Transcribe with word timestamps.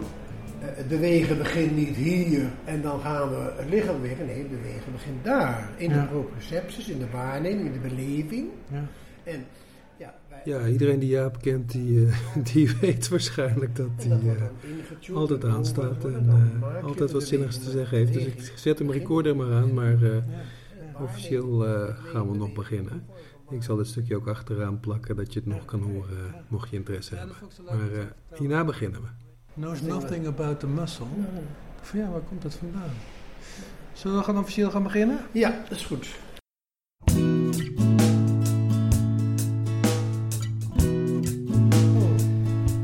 Van 0.00 0.68
eh, 0.68 0.76
het 0.76 0.88
bewegen 0.88 1.38
begint 1.38 1.76
niet 1.76 1.96
hier 1.96 2.50
en 2.64 2.82
dan 2.82 3.00
gaan 3.00 3.28
we 3.28 3.52
het 3.56 3.68
lichaam 3.70 4.00
bewegen. 4.00 4.26
Nee, 4.26 4.38
het 4.38 4.50
bewegen 4.50 4.92
begint 4.92 5.24
daar. 5.24 5.70
In 5.76 5.90
Ja. 5.90 6.00
de 6.02 6.08
propriocepties, 6.08 6.88
in 6.88 6.98
de 6.98 7.10
waarneming, 7.12 7.66
in 7.66 7.72
de 7.72 7.88
beleving. 7.88 8.48
Ja. 8.72 8.84
En 9.24 9.44
ja, 9.96 10.14
wij, 10.28 10.40
Ja, 10.44 10.66
iedereen 10.66 10.98
die 10.98 11.08
Jaap 11.08 11.40
kent, 11.42 11.72
die, 11.72 12.06
eh, 12.06 12.16
die 12.52 12.70
weet 12.80 13.08
waarschijnlijk 13.08 13.76
dat 13.76 13.88
hij 13.96 14.36
eh, 15.08 15.16
altijd 15.16 15.44
aanstaat 15.44 16.04
en 16.04 16.28
eh, 16.62 16.84
altijd 16.84 17.08
de 17.08 17.14
wat 17.14 17.22
zinnigs 17.22 17.58
te 17.58 17.70
zeggen 17.70 17.98
heeft. 17.98 18.12
Dus 18.12 18.24
ik 18.24 18.52
zet 18.54 18.78
hem 18.78 18.90
recorder 18.90 19.36
maar 19.36 19.52
aan, 19.52 19.74
maar 19.74 20.02
eh, 20.02 20.16
officieel 21.02 21.66
eh, 21.66 21.96
gaan 21.98 22.30
we 22.30 22.36
nog 22.36 22.52
beginnen. 22.52 23.04
Ik 23.50 23.62
zal 23.62 23.76
dit 23.76 23.86
stukje 23.86 24.16
ook 24.16 24.28
achteraan 24.28 24.80
plakken, 24.80 25.16
dat 25.16 25.32
je 25.32 25.38
het 25.40 25.48
nog 25.48 25.64
kan 25.64 25.80
horen, 25.80 26.16
eh, 26.18 26.34
mocht 26.48 26.70
je 26.70 26.76
interesse 26.76 27.14
hebben. 27.16 27.36
Maar 27.64 27.92
eh, 27.92 28.38
hierna 28.38 28.64
beginnen 28.64 29.00
we. 29.00 29.06
Knows 29.56 29.80
nothing 29.80 30.26
about 30.26 30.60
the 30.60 30.66
muscle. 30.66 31.06
Van 31.80 31.98
ja, 31.98 32.08
waar 32.10 32.20
komt 32.20 32.42
dat 32.42 32.54
vandaan? 32.54 32.90
Zullen 33.92 34.16
we 34.16 34.24
gaan 34.24 34.38
officieel 34.38 34.70
gaan 34.70 34.82
beginnen? 34.82 35.18
Ja, 35.32 35.54
dat 35.68 35.78
is 35.78 35.84
goed. 35.84 36.08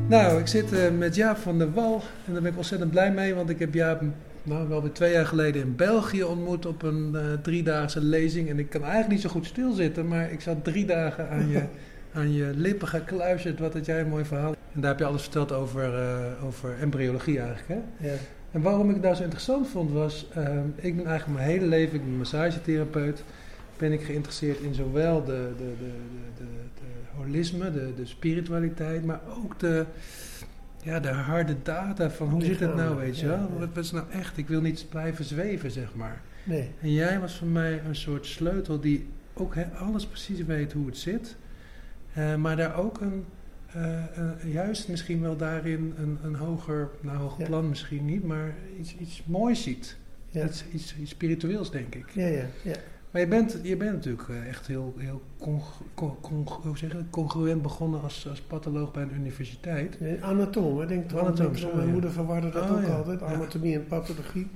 Nou, 0.08 0.40
ik 0.40 0.46
zit 0.46 0.72
eh, 0.72 0.90
met 0.90 1.14
Jaap 1.14 1.36
van 1.36 1.58
der 1.58 1.72
Wal 1.72 2.02
en 2.26 2.32
daar 2.32 2.42
ben 2.42 2.50
ik 2.50 2.56
ontzettend 2.56 2.90
blij 2.90 3.12
mee, 3.12 3.34
want 3.34 3.50
ik 3.50 3.58
heb 3.58 3.74
Jaap 3.74 4.02
nou, 4.42 4.68
wel 4.68 4.82
weer 4.82 4.92
twee 4.92 5.12
jaar 5.12 5.26
geleden 5.26 5.62
in 5.62 5.76
België 5.76 6.22
ontmoet 6.22 6.66
op 6.66 6.82
een 6.82 7.14
eh, 7.14 7.22
driedaagse 7.42 8.00
lezing. 8.00 8.48
En 8.48 8.58
ik 8.58 8.70
kan 8.70 8.80
eigenlijk 8.80 9.12
niet 9.12 9.20
zo 9.20 9.28
goed 9.28 9.46
stilzitten, 9.46 10.08
maar 10.08 10.32
ik 10.32 10.40
zat 10.40 10.64
drie 10.64 10.86
dagen 10.86 11.30
aan 11.30 11.48
je, 11.48 11.64
aan 12.14 12.32
je 12.32 12.52
lippen 12.54 12.88
gekluisterd. 12.88 13.58
Wat 13.58 13.72
had 13.72 13.86
jij 13.86 14.00
een 14.00 14.08
mooi 14.08 14.24
verhaal. 14.24 14.54
En 14.80 14.86
daar 14.86 14.94
heb 14.94 15.04
je 15.04 15.10
alles 15.10 15.22
verteld 15.22 15.52
over, 15.52 15.94
eh, 15.94 16.44
over 16.44 16.78
embryologie 16.78 17.38
eigenlijk, 17.38 17.68
hè? 17.68 18.08
Ja. 18.08 18.14
En 18.50 18.62
waarom 18.62 18.88
ik 18.88 18.94
het 18.94 19.02
nou 19.02 19.14
zo 19.14 19.22
interessant 19.22 19.68
vond 19.68 19.90
was, 19.90 20.26
ehm, 20.34 20.66
ik 20.74 20.96
ben 20.96 21.06
eigenlijk 21.06 21.38
mijn 21.38 21.50
hele 21.50 21.66
leven, 21.66 21.94
ik 21.94 22.04
ben 22.04 22.16
massagetherapeut, 22.16 23.24
ben 23.76 23.92
ik 23.92 24.02
geïnteresseerd 24.02 24.60
in 24.60 24.74
zowel 24.74 25.24
de, 25.24 25.52
de, 25.56 25.64
de, 25.78 25.92
de, 26.36 26.44
de, 26.74 27.16
holisme, 27.16 27.70
de, 27.70 27.94
de 27.96 28.06
spiritualiteit, 28.06 29.04
maar 29.04 29.20
ook 29.44 29.58
de, 29.58 29.84
ja, 30.82 31.00
de 31.00 31.08
harde 31.08 31.56
data 31.62 32.10
van 32.10 32.28
hoe 32.28 32.44
zit 32.44 32.60
het 32.60 32.74
nou, 32.74 32.96
weet 32.96 33.18
je 33.18 33.26
wel? 33.26 33.36
ja. 33.36 33.48
Wat, 33.58 33.68
wat 33.74 33.84
is 33.84 33.90
nou 33.90 34.04
echt? 34.10 34.36
Ik 34.36 34.48
wil 34.48 34.60
niet 34.60 34.86
blijven 34.88 35.24
zweven, 35.24 35.70
zeg 35.70 35.94
maar. 35.94 36.20
Nee. 36.44 36.70
En 36.80 36.92
jij 36.92 37.20
was 37.20 37.38
voor 37.38 37.48
mij 37.48 37.80
een 37.88 37.96
soort 37.96 38.26
sleutel 38.26 38.80
die 38.80 39.08
ook 39.34 39.54
alles 39.78 40.06
precies 40.06 40.44
weet 40.44 40.72
hoe 40.72 40.86
het 40.86 40.98
zit, 40.98 41.36
eh, 42.12 42.34
maar 42.34 42.56
daar 42.56 42.76
ook 42.76 43.00
een, 43.00 43.24
juist 44.44 44.88
misschien 44.88 45.20
wel 45.20 45.36
daarin 45.36 45.94
een, 45.96 46.18
een 46.22 46.34
hoger, 46.34 46.90
nou 47.00 47.18
hoger 47.18 47.40
Ja. 47.40 47.46
plan 47.46 47.68
misschien 47.68 48.04
niet, 48.04 48.24
maar 48.24 48.54
iets, 48.78 48.96
iets 48.96 49.22
moois 49.26 49.62
ziet. 49.62 49.96
Ja. 50.28 50.44
Iets, 50.46 50.64
iets, 50.72 50.96
iets 51.00 51.10
spiritueels, 51.10 51.70
denk 51.70 51.94
ik. 51.94 52.04
Ja, 52.12 52.26
ja, 52.26 52.44
ja. 52.62 52.74
Maar 53.10 53.20
je 53.22 53.28
bent, 53.28 53.58
je 53.62 53.76
bent 53.76 53.92
natuurlijk 53.92 54.28
eh, 54.28 54.48
echt 54.48 54.66
heel, 54.66 54.94
heel 54.98 55.22
hoe 56.62 56.78
zeg 56.78 56.92
je 56.92 57.02
congruent 57.10 57.62
begonnen 57.62 58.02
als, 58.02 58.26
als 58.28 58.40
patholoog 58.40 58.92
bij 58.92 59.02
een 59.02 59.14
universiteit. 59.14 60.00
Nee, 60.00 60.22
Anatoom, 60.24 60.82
ik 60.82 60.88
denk 60.88 61.12
Anatoom, 61.12 61.56
zo, 61.56 61.74
Mijn 61.74 61.86
ja. 61.86 61.92
moeder 61.92 62.10
verwarde 62.12 62.50
dat 62.50 62.62
Oh, 62.70 62.76
ook 62.76 62.82
ja. 62.82 62.96
altijd. 62.96 63.20
Ja. 63.20 63.26
Anatomie 63.26 63.74
en 63.74 63.86
pathologie. 63.86 64.48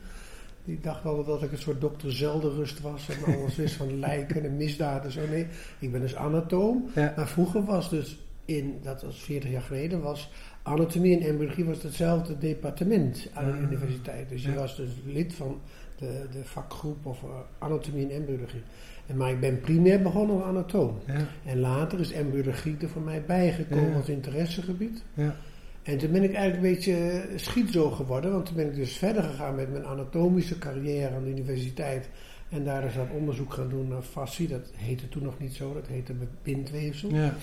Die 0.64 0.78
dacht 0.80 1.04
altijd 1.04 1.26
dat 1.26 1.42
ik 1.42 1.52
een 1.52 1.58
soort 1.58 1.80
dokter 1.80 2.12
Zelderust 2.12 2.80
was 2.80 3.08
en 3.08 3.34
alles 3.34 3.56
wist 3.56 3.74
van 3.74 3.98
lijken 3.98 4.44
en 4.44 4.56
misdaden. 4.56 5.12
Zo 5.12 5.20
nee, 5.30 5.46
ik 5.78 5.92
ben 5.92 6.00
dus 6.00 6.16
anatoom. 6.16 6.84
Ja. 6.94 7.12
Maar 7.16 7.28
vroeger 7.28 7.64
was 7.64 7.90
dus 7.90 8.23
in, 8.44 8.78
dat 8.82 9.02
was 9.02 9.22
40 9.22 9.50
jaar 9.50 9.62
geleden, 9.62 10.00
was 10.02 10.30
anatomie 10.62 11.18
en 11.18 11.26
embryologie 11.28 11.64
was 11.64 11.82
hetzelfde 11.82 12.38
departement 12.38 13.28
aan 13.34 13.44
de 13.44 13.52
Ah. 13.52 13.62
universiteit. 13.62 14.28
Dus 14.28 14.42
je 14.42 14.50
Ja. 14.50 14.54
was 14.56 14.76
dus 14.76 14.88
lid 15.04 15.34
van 15.34 15.60
de, 15.98 16.26
de 16.32 16.44
vakgroep 16.44 17.06
of 17.06 17.22
eh, 17.22 17.28
anatomie 17.58 18.04
en 18.08 18.14
embryologie. 18.16 18.62
En, 19.06 19.16
maar 19.16 19.30
ik 19.30 19.40
ben 19.40 19.60
primair 19.60 20.02
begonnen 20.02 20.36
als 20.36 20.44
anatoom. 20.44 20.98
Ja, 21.06 21.26
En 21.44 21.60
later 21.60 22.00
is 22.00 22.12
embryologie 22.12 22.76
er 22.80 22.88
voor 22.88 23.02
mij 23.02 23.22
bijgekomen 23.24 23.90
Ja. 23.90 23.96
als 23.96 24.08
interessegebied. 24.08 25.02
ja, 25.14 25.36
En 25.82 25.98
toen 25.98 26.12
ben 26.12 26.22
ik 26.22 26.32
eigenlijk 26.34 26.66
een 26.66 26.72
beetje 26.74 27.22
schietzo 27.36 27.90
geworden, 27.90 28.32
want 28.32 28.46
toen 28.46 28.56
ben 28.56 28.66
ik 28.66 28.74
dus 28.74 28.96
verder 28.96 29.22
gegaan 29.22 29.54
met 29.54 29.70
mijn 29.72 29.84
anatomische 29.84 30.58
carrière 30.58 31.14
aan 31.14 31.24
de 31.24 31.30
universiteit. 31.30 32.08
En 32.48 32.64
daar 32.64 32.84
is 32.84 32.94
dat 32.94 33.06
onderzoek 33.18 33.52
gaan 33.52 33.68
doen 33.68 33.88
naar 33.88 34.02
fascie, 34.02 34.48
dat 34.48 34.70
heette 34.76 35.08
toen 35.08 35.22
nog 35.22 35.38
niet 35.38 35.54
zo, 35.54 35.74
dat 35.74 35.86
heette 35.86 36.12
bindweefsel. 36.42 37.10
ja, 37.10 37.34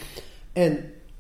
En 0.54 0.78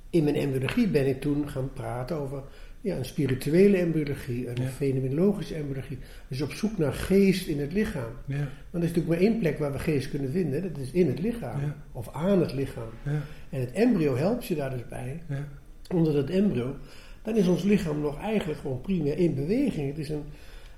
in 0.09 0.24
mijn 0.24 0.36
embryologie 0.36 0.88
ben 0.88 1.08
ik 1.08 1.22
toen 1.22 1.50
gaan 1.50 1.69
praten 1.74 2.16
over 2.18 2.44
ja, 2.81 2.96
een 2.97 3.06
spirituele 3.06 3.78
embryologie, 3.78 4.47
een 4.50 4.62
Ja. 4.64 4.68
fenomenologische 4.69 5.56
embryologie. 5.56 5.97
Dus 6.28 6.42
op 6.42 6.52
zoek 6.52 6.78
naar 6.78 6.94
geest 6.94 7.47
in 7.47 7.59
het 7.59 7.74
lichaam. 7.74 8.12
ja, 8.25 8.36
Want 8.38 8.84
er 8.84 8.84
is 8.84 8.88
natuurlijk 8.96 9.08
maar 9.08 9.18
één 9.31 9.40
plek 9.40 9.58
waar 9.59 9.72
we 9.72 9.80
geest 9.80 10.09
kunnen 10.09 10.31
vinden, 10.31 10.62
dat 10.62 10.78
is 10.78 10.91
in 10.91 11.08
het 11.08 11.20
lichaam, 11.20 11.62
Ja. 11.62 11.75
of 11.91 12.09
aan 12.14 12.40
het 12.40 12.53
lichaam. 12.53 12.90
ja, 13.06 13.22
En 13.50 13.59
het 13.59 13.72
embryo 13.72 14.16
helpt 14.16 14.46
je 14.46 14.56
daar 14.56 14.70
dus 14.70 14.88
bij 14.90 15.22
ja, 15.30 15.47
onder 15.94 16.16
het 16.16 16.30
embryo, 16.30 16.75
dan 17.24 17.36
is 17.36 17.47
ons 17.47 17.64
lichaam 17.64 18.02
nog 18.02 18.20
eigenlijk 18.20 18.59
gewoon 18.59 18.81
primair 18.81 19.18
in 19.18 19.36
beweging. 19.36 19.88
Het, 19.90 19.97
is 19.97 20.09
een, 20.09 20.24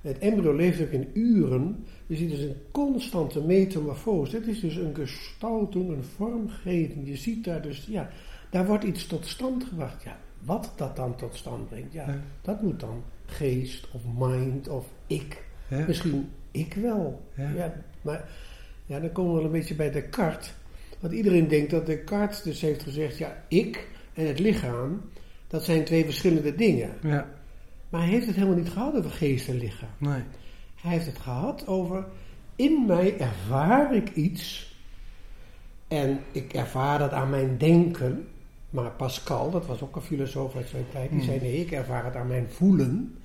het 0.01 0.17
embryo 0.17 0.55
leeft 0.55 0.81
ook 0.81 0.89
in 0.91 1.07
uren. 1.13 1.83
Je 2.07 2.15
ziet 2.15 2.29
dus 2.29 2.39
een 2.39 2.55
constante 2.71 3.41
metamorfose. 3.41 4.35
Het 4.35 4.47
is 4.47 4.59
dus 4.59 4.75
een 4.75 4.95
gestaltung, 4.95 5.89
een 5.89 6.03
vormgeving. 6.03 7.07
Je 7.07 7.15
ziet 7.15 7.43
daar 7.43 7.61
dus, 7.61 7.85
ja, 7.89 8.09
daar 8.53 8.65
wordt 8.65 8.83
iets 8.83 9.07
tot 9.07 9.25
stand 9.27 9.63
gebracht. 9.63 10.03
Ja, 10.03 10.17
wat 10.39 10.73
dat 10.75 10.95
dan 10.95 11.15
tot 11.15 11.35
stand 11.35 11.69
brengt, 11.69 11.93
ja, 11.93 12.07
Ja. 12.07 12.19
dat 12.41 12.61
moet 12.61 12.79
dan 12.79 13.03
geest 13.25 13.87
of 13.91 14.01
mind 14.17 14.67
of 14.67 14.85
ik. 15.07 15.43
ja. 15.67 15.85
Misschien 15.87 16.29
ik 16.51 16.73
wel. 16.73 17.21
Ja. 17.35 17.49
Ja. 17.49 17.73
maar 18.01 18.29
ja, 18.85 18.99
dan 18.99 19.11
komen 19.11 19.31
we 19.31 19.37
wel 19.37 19.45
een 19.45 19.51
beetje 19.51 19.75
bij 19.75 19.91
Descartes. 19.91 20.53
Want 20.99 21.13
iedereen 21.13 21.47
denkt 21.47 21.71
dat 21.71 21.85
Descartes 21.85 22.41
dus 22.41 22.61
heeft 22.61 22.83
gezegd, 22.83 23.17
ja, 23.17 23.43
ik 23.47 23.87
en 24.13 24.27
het 24.27 24.39
lichaam, 24.39 25.01
dat 25.47 25.63
zijn 25.63 25.83
twee 25.83 26.03
verschillende 26.05 26.55
dingen. 26.55 26.91
ja. 27.01 27.29
Maar 27.89 28.01
hij 28.01 28.09
heeft 28.11 28.25
het 28.25 28.35
helemaal 28.35 28.57
niet 28.57 28.69
gehad 28.69 28.95
over 28.95 29.11
geest 29.11 29.47
en 29.47 29.57
lichaam. 29.57 29.89
Nee. 29.97 30.21
Hij 30.81 30.91
heeft 30.91 31.05
het 31.05 31.17
gehad 31.19 31.67
over, 31.67 32.05
in 32.55 32.85
mij 32.87 33.17
ervaar 33.19 33.95
ik 33.95 34.09
iets 34.15 34.75
en 35.87 36.19
ik 36.31 36.53
ervaar 36.53 36.99
dat 36.99 37.11
aan 37.11 37.29
mijn 37.29 37.57
denken. 37.57 38.27
Maar 38.73 38.91
Pascal, 38.91 39.51
dat 39.51 39.65
was 39.65 39.81
ook 39.81 39.95
een 39.95 40.01
filosoof 40.01 40.55
uit 40.55 40.67
zijn 40.67 40.85
tijd, 40.91 41.09
die 41.09 41.17
Hmm. 41.19 41.27
zei 41.27 41.39
nee, 41.39 41.59
ik 41.59 41.71
ervaar 41.71 42.05
het 42.05 42.15
aan 42.15 42.27
mijn 42.27 42.49
voelen. 42.49 43.15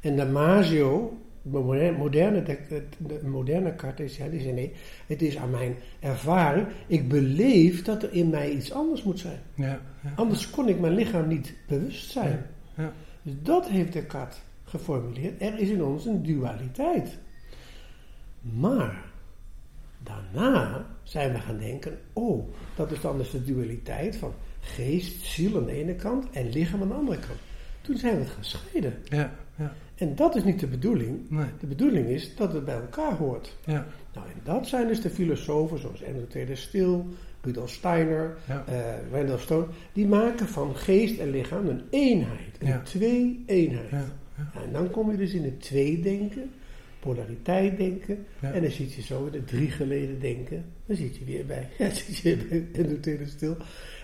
En 0.00 0.16
Damasio, 0.16 1.16
de 1.42 1.94
moderne, 1.98 2.42
de, 2.42 2.82
de 2.98 3.20
moderne 3.24 3.74
Cartesiaan, 3.74 4.30
die 4.30 4.40
zei 4.40 4.52
nee, 4.52 4.72
het 5.06 5.22
is 5.22 5.36
aan 5.36 5.50
mijn 5.50 5.74
ervaring. 6.00 6.66
Ik 6.86 7.08
beleef 7.08 7.82
dat 7.82 8.02
er 8.02 8.12
in 8.12 8.30
mij 8.30 8.50
iets 8.50 8.72
anders 8.72 9.02
moet 9.02 9.18
zijn. 9.18 9.38
Ja, 9.54 9.80
ja, 10.02 10.12
Anders 10.16 10.50
kon 10.50 10.68
ik 10.68 10.80
mijn 10.80 10.94
lichaam 10.94 11.28
niet 11.28 11.54
bewust 11.66 12.10
zijn. 12.10 12.46
ja. 12.76 12.92
Dus 13.22 13.34
dat 13.42 13.68
heeft 13.68 13.92
Descartes 13.92 14.38
geformuleerd. 14.64 15.42
Er 15.42 15.58
is 15.58 15.68
in 15.68 15.84
ons 15.84 16.06
een 16.06 16.22
dualiteit. 16.22 17.18
Maar 18.40 19.04
daarna 20.02 20.86
zijn 21.02 21.32
we 21.32 21.38
gaan 21.38 21.58
denken: 21.58 21.98
oh, 22.12 22.48
dat 22.76 22.90
is 22.90 23.00
dan 23.00 23.18
dus 23.18 23.30
de 23.30 23.44
dualiteit 23.44 24.16
van 24.16 24.32
geest, 24.66 25.24
ziel 25.24 25.56
aan 25.56 25.64
de 25.64 25.72
ene 25.72 25.94
kant 25.94 26.30
en 26.30 26.48
lichaam 26.50 26.82
aan 26.82 26.88
de 26.88 26.94
andere 26.94 27.18
kant. 27.18 27.38
Toen 27.80 27.96
zijn 27.96 28.14
we 28.14 28.20
het 28.20 28.30
gaan 28.30 28.44
scheiden. 28.44 28.94
ja, 29.04 29.34
ja. 29.56 29.74
En 29.94 30.14
dat 30.14 30.36
is 30.36 30.44
niet 30.44 30.60
de 30.60 30.66
bedoeling. 30.66 31.30
Nee. 31.30 31.46
De 31.60 31.66
bedoeling 31.66 32.08
is 32.08 32.34
dat 32.36 32.52
het 32.52 32.64
bij 32.64 32.74
elkaar 32.74 33.16
hoort. 33.16 33.56
Ja, 33.64 33.86
Nou, 34.14 34.26
en 34.26 34.40
dat 34.44 34.66
zijn 34.68 34.86
dus 34.88 35.00
de 35.00 35.10
filosofen 35.10 35.78
zoals 35.78 36.04
Andrew 36.04 36.24
Taylor 36.28 36.56
Still, 36.56 37.00
Rudolf 37.40 37.70
Steiner, 37.70 38.36
ja, 38.46 38.64
eh 39.12 39.38
Stone, 39.38 39.66
die 39.92 40.06
maken 40.06 40.48
van 40.48 40.76
geest 40.76 41.18
en 41.18 41.30
lichaam 41.30 41.68
een 41.68 41.82
eenheid, 41.90 42.56
een 42.58 42.66
Ja. 42.66 42.80
twee-eenheid. 42.82 43.90
ja, 43.90 44.04
En 44.64 44.72
dan 44.72 44.90
kom 44.90 45.10
je 45.10 45.16
dus 45.16 45.32
in 45.32 45.44
het 45.44 45.60
twee-denken, 45.60 46.50
polariteit 47.00 47.76
denken. 47.76 48.26
Ja. 48.40 48.52
En 48.52 48.62
dan 48.62 48.70
zit 48.70 48.92
je 48.92 49.02
zo 49.02 49.30
de 49.30 49.44
drie 49.44 49.70
geleden 49.70 50.20
denken. 50.20 50.64
Dan 50.86 50.96
zit 50.96 51.16
je 51.16 51.24
weer 51.24 51.46
bij. 51.46 51.68
Ja, 51.78 51.90
zit 51.90 52.16
je 52.16 52.36
bij 52.72 52.98
even 53.14 53.28
stil. 53.28 53.56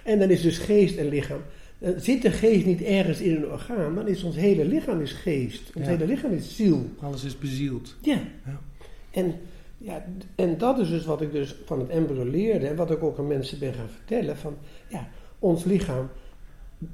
En 0.04 0.18
dan 0.18 0.30
is 0.30 0.42
dus 0.42 0.58
geest 0.58 0.96
en 0.96 1.08
lichaam. 1.08 1.40
Dan 1.78 2.00
zit 2.00 2.22
de 2.22 2.30
geest 2.30 2.66
niet 2.66 2.82
ergens 2.82 3.20
in 3.20 3.36
een 3.36 3.46
orgaan, 3.46 3.94
dan 3.94 4.08
is 4.08 4.22
ons 4.22 4.36
hele 4.36 4.64
lichaam 4.64 5.00
is 5.00 5.12
geest. 5.12 5.72
Ons 5.74 5.84
Ja. 5.86 5.90
hele 5.90 6.06
lichaam 6.06 6.32
is 6.32 6.56
ziel. 6.56 6.90
Alles 7.00 7.24
is 7.24 7.38
bezield. 7.38 7.96
Ja. 8.02 8.20
Ja. 8.44 8.60
En, 9.10 9.34
ja, 9.78 10.04
en 10.34 10.58
dat 10.58 10.78
is 10.78 10.88
dus 10.88 11.04
wat 11.04 11.20
ik 11.22 11.32
dus 11.32 11.56
van 11.64 11.78
het 11.80 11.88
embryo 11.88 12.24
leerde 12.24 12.66
en 12.66 12.76
wat 12.76 12.90
ik 12.90 13.02
ook 13.02 13.18
aan 13.18 13.26
mensen 13.26 13.58
ben 13.58 13.74
gaan 13.74 13.88
vertellen. 13.88 14.36
Van, 14.36 14.56
ja, 14.88 15.08
ons 15.38 15.64
lichaam, 15.64 16.08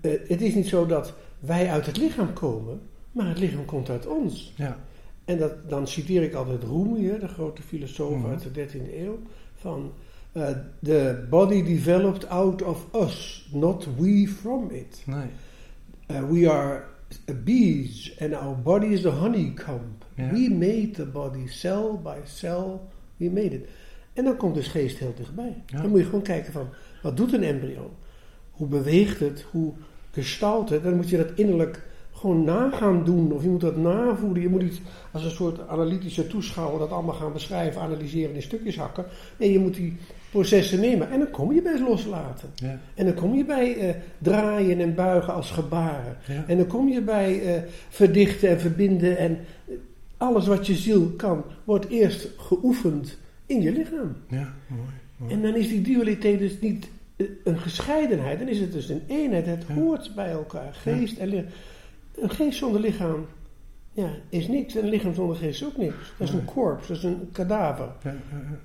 eh, 0.01 0.13
het 0.27 0.43
is 0.43 0.55
niet 0.55 0.69
zo 0.69 0.87
dat 0.87 1.13
wij 1.41 1.69
uit 1.69 1.87
het 1.87 1.97
lichaam 1.97 2.33
komen, 2.33 2.81
maar 3.13 3.29
het 3.29 3.39
lichaam 3.39 3.65
komt 3.65 3.91
uit 3.91 4.07
ons. 4.07 4.53
Ja. 4.57 4.85
En 5.25 5.39
dat, 5.39 5.69
dan 5.71 5.87
citeer 5.87 6.23
ik 6.23 6.35
altijd 6.35 6.63
hè, 6.63 7.19
de 7.19 7.29
grote 7.29 7.63
filosoof 7.63 8.17
Mhm. 8.17 8.27
uit 8.31 8.43
de 8.43 8.51
13e 8.51 8.99
eeuw, 9.05 9.19
van 9.55 9.93
eh, 9.95 10.08
the 10.83 11.27
body 11.31 11.63
developed 11.63 12.29
out 12.29 12.63
of 12.63 12.95
us, 12.95 13.47
not 13.53 13.87
we 13.97 14.27
from 14.27 14.71
it. 14.71 15.03
Nee. 15.05 15.27
Uh, 16.11 16.31
we 16.31 16.51
are 16.51 16.85
bees 17.45 18.13
and 18.21 18.35
our 18.35 18.55
body 18.55 18.93
is 18.93 19.05
a 19.05 19.11
honeycomb. 19.11 19.97
Ja. 20.15 20.31
We 20.31 20.49
made 20.51 20.91
the 20.95 21.07
body 21.07 21.47
cell 21.47 21.99
by 22.03 22.17
cell, 22.25 22.81
we 23.17 23.31
made 23.31 23.55
it. 23.55 23.69
En 24.13 24.25
dan 24.25 24.37
komt 24.37 24.55
dus 24.55 24.69
geest 24.69 24.99
heel 24.99 25.15
dichtbij. 25.17 25.63
Ja. 25.67 25.81
Dan 25.81 25.91
moet 25.91 25.99
je 25.99 26.05
gewoon 26.05 26.23
kijken 26.23 26.53
van, 26.53 26.69
wat 27.03 27.17
doet 27.17 27.33
een 27.33 27.43
embryo? 27.43 27.91
Hoe 28.51 28.67
beweegt 28.67 29.21
het? 29.21 29.45
Hoe 29.51 29.73
gestalt 30.11 30.71
het? 30.71 30.83
Dan 30.83 30.97
moet 30.97 31.09
je 31.09 31.17
dat 31.17 31.31
innerlijk 31.35 31.83
gewoon 32.13 32.45
na 32.45 32.71
gaan 32.71 33.05
doen. 33.05 33.33
Of 33.33 33.43
je 33.43 33.49
moet 33.49 33.61
dat 33.61 33.77
navoelen. 33.77 34.43
Je 34.43 34.49
moet 34.49 34.63
iets 34.63 34.81
als 35.13 35.25
een 35.25 35.31
soort 35.31 35.69
analytische 35.69 36.27
toeschouwer 36.27 36.79
dat 36.79 36.91
allemaal 36.91 37.15
gaan 37.15 37.33
beschrijven, 37.33 37.81
analyseren, 37.81 38.35
in 38.35 38.43
stukjes 38.43 38.77
hakken. 38.77 39.05
Nee, 39.39 39.53
je 39.53 39.59
moet 39.59 39.75
die 39.75 39.97
processen 40.31 40.81
nemen. 40.81 41.11
En 41.11 41.19
dan 41.19 41.31
kom 41.31 41.53
je 41.53 41.63
bij 41.63 41.73
het 41.73 41.81
loslaten. 41.81 42.49
Ja. 42.55 42.81
En 42.95 43.05
dan 43.05 43.15
kom 43.15 43.35
je 43.35 43.45
bij 43.45 43.77
eh, 43.77 43.95
draaien 44.19 44.81
en 44.81 44.95
buigen 44.95 45.35
als 45.35 45.51
gebaren. 45.51 46.17
Ja. 46.27 46.45
En 46.47 46.57
dan 46.57 46.67
kom 46.67 46.89
je 46.89 47.01
bij 47.01 47.43
eh, 47.43 47.63
verdichten 47.89 48.49
en 48.49 48.61
verbinden. 48.61 49.19
En 49.19 49.39
alles 50.17 50.47
wat 50.47 50.67
je 50.67 50.75
ziel 50.75 51.13
kan, 51.17 51.45
wordt 51.65 51.89
eerst 51.89 52.29
geoefend 52.37 53.19
in 53.47 53.63
je 53.63 53.73
lichaam. 53.73 54.17
Ja. 54.29 54.55
Mooi. 54.67 54.83
mooi. 55.17 55.33
En 55.33 55.43
dan 55.43 55.55
is 55.57 55.69
die 55.69 55.81
dualiteit 55.83 56.39
dus 56.39 56.61
niet 56.61 56.89
eh, 57.17 57.27
een 57.45 57.59
gescheidenheid. 57.59 58.39
Dan 58.39 58.49
is 58.49 58.61
het 58.61 58.73
dus 58.73 58.89
een 58.89 59.03
eenheid. 59.07 59.47
Het 59.47 59.65
Ja. 59.69 59.75
hoort 59.75 60.13
bij 60.15 60.31
elkaar. 60.31 60.75
Geest 60.75 61.19
en 61.19 61.29
lichaam. 61.29 61.51
Een 62.15 62.31
geest 62.31 62.59
zonder 62.59 62.81
lichaam 62.81 63.27
ja, 63.99 64.11
is 64.29 64.49
niks. 64.49 64.77
En 64.77 64.83
een 64.83 64.89
lichaam 64.89 65.15
zonder 65.15 65.37
geest 65.37 65.61
is 65.61 65.67
ook 65.67 65.77
niks. 65.77 66.13
Dat 66.19 66.29
is 66.29 66.35
een 66.35 66.45
korps, 66.45 66.87
dat 66.87 66.97
is 66.97 67.03
een 67.03 67.29
kadaver. 67.33 67.89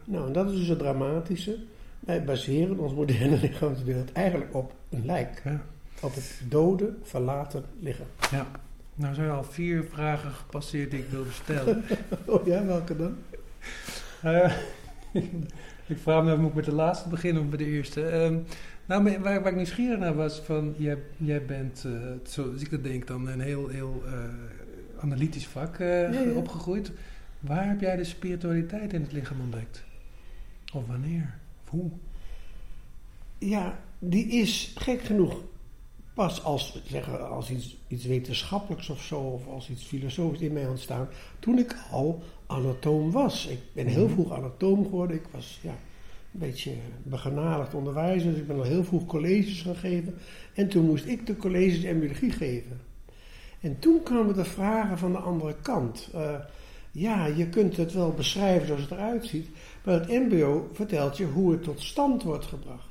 Nou, 0.06 0.28
en 0.28 0.34
dat 0.34 0.52
is 0.52 0.58
dus 0.58 0.68
het 0.68 0.80
dramatische. 0.80 1.58
Wij 2.00 2.24
baseren 2.24 2.80
ons 2.80 2.94
moderne 2.94 3.40
lichaamsbeeld 3.48 4.12
eigenlijk 4.12 4.56
op 4.56 4.74
een 4.90 5.06
lijk. 5.06 5.42
Ja. 5.44 5.62
Op 6.02 6.16
het 6.16 6.42
dode, 6.50 6.94
verlaten 7.04 7.64
lichaam. 7.80 8.06
ja. 8.32 8.48
Nou 8.96 9.14
zijn 9.14 9.30
al 9.30 9.44
vier 9.44 9.84
vragen 9.84 10.32
gepasseerd 10.32 10.92
die 10.92 11.00
ik 11.00 11.10
wilde 11.10 11.32
stellen. 11.32 11.84
Oh 12.26 12.46
ja, 12.46 12.66
welke 12.66 12.96
dan? 12.96 13.16
Eh, 14.22 14.54
ik 15.94 15.98
vraag 15.98 16.24
me 16.24 16.32
af, 16.32 16.38
moet 16.38 16.50
ik 16.50 16.56
met 16.56 16.66
de 16.66 16.74
laatste 16.74 17.10
beginnen 17.10 17.44
of 17.44 17.50
met 17.50 17.60
de 17.60 17.66
eerste? 17.66 18.06
Ehm, 18.06 18.38
nou, 18.86 19.04
waar, 19.04 19.42
waar 19.42 19.52
ik 19.52 19.56
nieuwsgierig 19.56 20.00
naar 20.00 20.16
was, 20.16 20.40
van, 20.40 20.74
jij, 20.78 20.98
jij 21.18 21.46
bent, 21.46 21.84
eh, 21.86 21.92
zoals 22.24 22.62
ik 22.62 22.72
dat 22.72 22.84
denk, 22.84 23.08
dan 23.08 23.28
een 23.28 23.42
heel, 23.42 23.68
heel 23.68 24.04
eh, 24.06 24.14
analytisch 25.04 25.48
vak 25.48 25.80
eh, 25.80 25.88
Ja, 26.14 26.20
ja. 26.22 26.32
opgegroeid. 26.32 26.92
Waar 27.40 27.68
heb 27.68 27.82
jij 27.82 27.96
de 27.96 28.04
spiritualiteit 28.04 28.94
in 28.94 29.02
het 29.02 29.12
lichaam 29.12 29.40
ontdekt? 29.42 29.84
Of 30.74 30.88
wanneer? 30.88 31.34
Of 31.64 31.70
hoe? 31.70 31.90
Ja, 33.38 33.80
die 34.00 34.26
is 34.28 34.74
gek 34.78 35.02
genoeg 35.02 35.42
pas 36.14 36.44
als, 36.44 36.82
zeggen, 36.88 37.30
als 37.30 37.50
iets, 37.50 37.78
iets 37.88 38.06
wetenschappelijks 38.06 38.90
of 38.90 39.04
zo, 39.04 39.20
of 39.20 39.48
als 39.48 39.70
iets 39.70 39.84
filosofisch 39.84 40.40
in 40.42 40.54
mij 40.54 40.68
ontstaan, 40.68 41.08
toen 41.40 41.58
ik 41.58 41.76
al 41.92 42.24
anatoom 42.48 43.12
was. 43.12 43.48
Ik 43.48 43.60
ben 43.74 43.86
heel 43.88 44.04
Mhm. 44.06 44.14
vroeg 44.14 44.32
anatoom 44.34 44.84
geworden. 44.84 45.16
Ik 45.18 45.26
was 45.32 45.60
ja, 45.64 45.70
een 45.70 46.40
beetje 46.40 46.72
begenadigd 47.04 47.74
onderwijzer, 47.74 48.30
dus 48.32 48.40
ik 48.40 48.48
ben 48.48 48.56
al 48.56 48.64
heel 48.64 48.84
vroeg 48.84 49.06
colleges 49.06 49.62
gaan 49.62 49.76
geven. 49.76 50.16
En 50.54 50.70
toen 50.70 50.86
moest 50.86 51.06
ik 51.06 51.26
de 51.28 51.38
colleges 51.38 51.84
en 51.84 52.00
biologie 52.00 52.32
geven. 52.32 52.80
En 53.64 53.80
toen 53.80 54.04
kwamen 54.04 54.36
de 54.36 54.46
vragen 54.46 54.98
van 54.98 55.12
de 55.12 55.18
andere 55.18 55.56
kant. 55.62 56.10
Eh, 56.14 56.36
ja, 56.92 57.26
je 57.26 57.48
kunt 57.50 57.78
het 57.78 57.94
wel 57.94 58.12
beschrijven 58.12 58.68
zoals 58.68 58.82
het 58.82 58.92
eruit 58.92 59.26
ziet, 59.26 59.48
maar 59.84 59.94
het 59.94 60.10
embryo 60.10 60.70
vertelt 60.74 61.18
je 61.18 61.26
hoe 61.26 61.52
het 61.52 61.64
tot 61.64 61.82
stand 61.82 62.24
wordt 62.24 62.46
gebracht. 62.46 62.88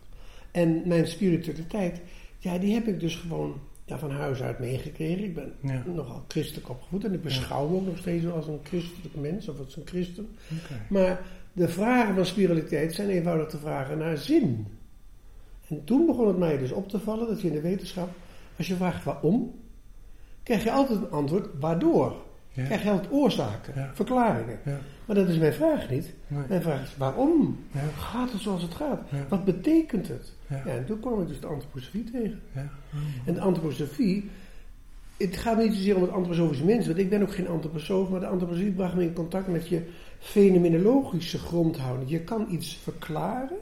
En 0.50 0.82
mijn 0.84 1.06
spiritualiteit, 1.06 2.00
ja, 2.38 2.58
die 2.58 2.74
heb 2.74 2.86
ik 2.86 3.00
dus 3.00 3.16
gewoon 3.16 3.54
ja, 3.84 3.98
van 3.98 4.10
huis 4.10 4.40
uit 4.42 4.58
meegekregen. 4.58 5.24
Ik 5.24 5.34
ben 5.34 5.52
Ja. 5.60 5.82
nogal 5.86 6.24
christelijk 6.28 6.68
opgevoed 6.68 7.04
en 7.04 7.12
ik 7.12 7.22
beschouw 7.22 7.68
me 7.68 7.76
ook 7.76 7.86
nog 7.86 7.98
steeds 7.98 8.26
als 8.26 8.46
een 8.46 8.60
christelijk 8.62 9.14
mens 9.14 9.48
of 9.48 9.58
als 9.58 9.76
een 9.76 9.86
christen. 9.86 10.28
Maar 10.88 11.20
de 11.52 11.68
vragen 11.68 12.14
van 12.14 12.26
spiritualiteit 12.26 12.94
zijn 12.94 13.08
eenvoudig 13.08 13.50
de 13.50 13.58
vragen 13.58 13.98
naar 13.98 14.16
zin. 14.16 14.66
En 15.68 15.84
toen 15.84 16.06
begon 16.06 16.26
het 16.28 16.38
mij 16.38 16.58
dus 16.58 16.72
op 16.72 16.88
te 16.88 16.98
vallen 17.00 17.28
dat 17.28 17.40
je 17.40 17.46
in 17.48 17.54
de 17.54 17.60
wetenschap, 17.60 18.08
als 18.56 18.66
je 18.66 18.74
vraagt 18.74 19.04
waarom, 19.04 19.54
krijg 20.42 20.64
je 20.64 20.70
altijd 20.70 20.98
een 20.98 21.10
antwoord 21.10 21.48
waardoor. 21.60 22.14
Ja. 22.54 22.64
Krijg 22.64 22.82
je 22.82 22.90
altijd 22.90 23.12
oorzaken, 23.12 23.72
Ja. 23.76 23.90
verklaringen. 23.94 24.58
Ja. 24.64 24.78
Maar 25.04 25.16
dat 25.16 25.28
is 25.28 25.38
mijn 25.38 25.52
vraag 25.52 25.90
niet. 25.90 26.14
Nee. 26.26 26.42
Mijn 26.48 26.62
vraag 26.62 26.82
is 26.82 26.96
waarom? 26.96 27.58
Ja. 27.72 27.80
Gaat 27.98 28.32
het 28.32 28.40
zoals 28.40 28.62
het 28.62 28.74
gaat? 28.74 29.00
Wat 29.28 29.44
betekent 29.44 30.08
het? 30.08 30.32
En 30.46 30.84
toen 30.86 31.00
kwam 31.00 31.20
ik 31.20 31.28
dus 31.28 31.40
de 31.40 31.46
antroposofie 31.46 32.04
tegen. 32.04 32.40
Ja. 32.54 32.68
En 33.24 33.34
de 33.34 33.40
antroposofie, 33.40 34.30
het 35.16 35.36
gaat 35.36 35.58
niet 35.58 35.74
zozeer 35.74 35.96
om 35.96 36.02
het 36.02 36.10
antroposofische 36.10 36.64
mens, 36.64 36.86
want 36.86 36.98
ik 36.98 37.10
ben 37.10 37.22
ook 37.22 37.34
geen 37.34 37.48
antroposoof, 37.48 38.08
maar 38.08 38.20
de 38.20 38.26
antroposofie 38.26 38.72
bracht 38.72 38.94
me 38.94 39.02
in 39.02 39.12
contact 39.12 39.48
met 39.48 39.68
je 39.68 39.82
fenomenologische 40.18 41.38
grondhouding. 41.38 42.10
Je 42.10 42.20
kan 42.20 42.46
iets 42.50 42.76
verklaren, 42.82 43.56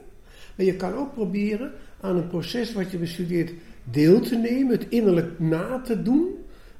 maar 0.55 0.65
je 0.65 0.75
kan 0.75 0.93
ook 0.93 1.13
proberen 1.13 1.71
aan 2.01 2.15
een 2.17 2.27
proces 2.27 2.73
wat 2.73 2.91
je 2.91 2.97
bestudeert 2.97 3.51
deel 3.83 4.19
te 4.19 4.35
nemen, 4.35 4.71
het 4.71 4.85
innerlijk 4.89 5.39
na 5.39 5.81
te 5.81 6.01
doen, 6.01 6.25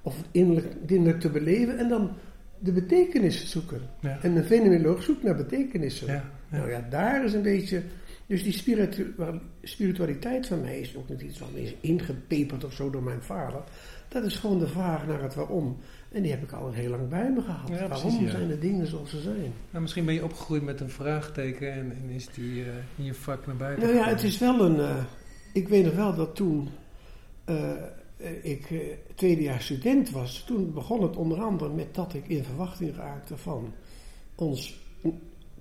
of 0.01 0.15
innerlijk, 0.31 1.19
te 1.19 1.29
beleven 1.29 1.77
en 1.77 1.89
dan 1.89 2.11
de 2.59 2.71
betekenis 2.71 3.49
zoeken. 3.49 3.81
Ja. 3.99 4.19
En 4.21 4.35
een 4.35 4.43
fenomenoloog 4.43 5.03
zoekt 5.03 5.23
naar 5.23 5.35
betekenissen. 5.35 6.07
Ja. 6.07 6.13
Ja. 6.51 6.57
Nou 6.57 6.69
ja, 6.69 6.85
daar 6.89 7.25
is 7.25 7.33
een 7.33 7.41
beetje. 7.41 7.81
Dus 8.27 8.43
die 8.43 8.53
spiritu- 8.53 9.13
spiritualiteit 9.61 10.47
van 10.47 10.61
mij 10.61 10.79
is 10.79 10.95
ook 10.95 11.09
niet 11.09 11.21
iets 11.21 11.39
wat 11.39 11.51
me 11.53 11.61
is 11.63 11.75
ingepeperd 11.81 12.63
of 12.63 12.73
zo 12.73 12.89
door 12.89 13.03
mijn 13.03 13.21
vader. 13.21 13.61
Dat 14.07 14.23
is 14.23 14.35
gewoon 14.35 14.59
de 14.59 14.67
vraag 14.67 15.07
naar 15.07 15.21
het 15.21 15.35
waarom. 15.35 15.77
En 16.11 16.21
die 16.21 16.31
heb 16.31 16.43
ik 16.43 16.51
al 16.51 16.71
heel 16.71 16.89
lang 16.89 17.09
bij 17.09 17.31
me 17.31 17.41
gehad. 17.41 17.65
Precies, 17.65 17.87
waarom 18.03 18.29
zijn 18.29 18.47
de 18.47 18.59
dingen 18.59 18.87
zoals 18.87 19.09
ze 19.09 19.19
zijn? 19.21 19.53
Nou, 19.69 19.81
misschien 19.81 20.05
ben 20.05 20.13
je 20.13 20.23
opgegroeid 20.23 20.63
met 20.63 20.79
een 20.79 20.89
vraagteken 20.89 21.73
en, 21.73 21.91
en 22.03 22.09
is 22.09 22.27
die 22.33 22.61
eh, 22.61 22.67
in 22.95 23.03
je 23.03 23.13
vak 23.13 23.45
naar 23.45 23.55
buiten 23.55 23.83
Nou 23.83 23.95
ja, 23.97 24.07
het 24.07 24.23
is 24.23 24.37
wel 24.37 24.65
een. 24.65 24.79
eh, 24.79 25.03
ik 25.53 25.67
weet 25.67 25.85
nog 25.85 25.95
wel 25.95 26.15
dat 26.15 26.35
toen 26.35 26.69
eh, 27.45 27.71
ik 28.41 28.71
eh, 28.71 28.77
tweede 29.15 29.41
jaar 29.41 29.61
student 29.61 30.09
was, 30.11 30.43
toen 30.47 30.73
begon 30.73 31.01
het 31.03 31.15
onder 31.15 31.41
andere 31.41 31.73
met 31.73 31.95
dat 31.95 32.13
ik 32.13 32.27
in 32.27 32.43
verwachting 32.43 32.95
raakte 32.95 33.37
van 33.37 33.73
ons 34.35 34.79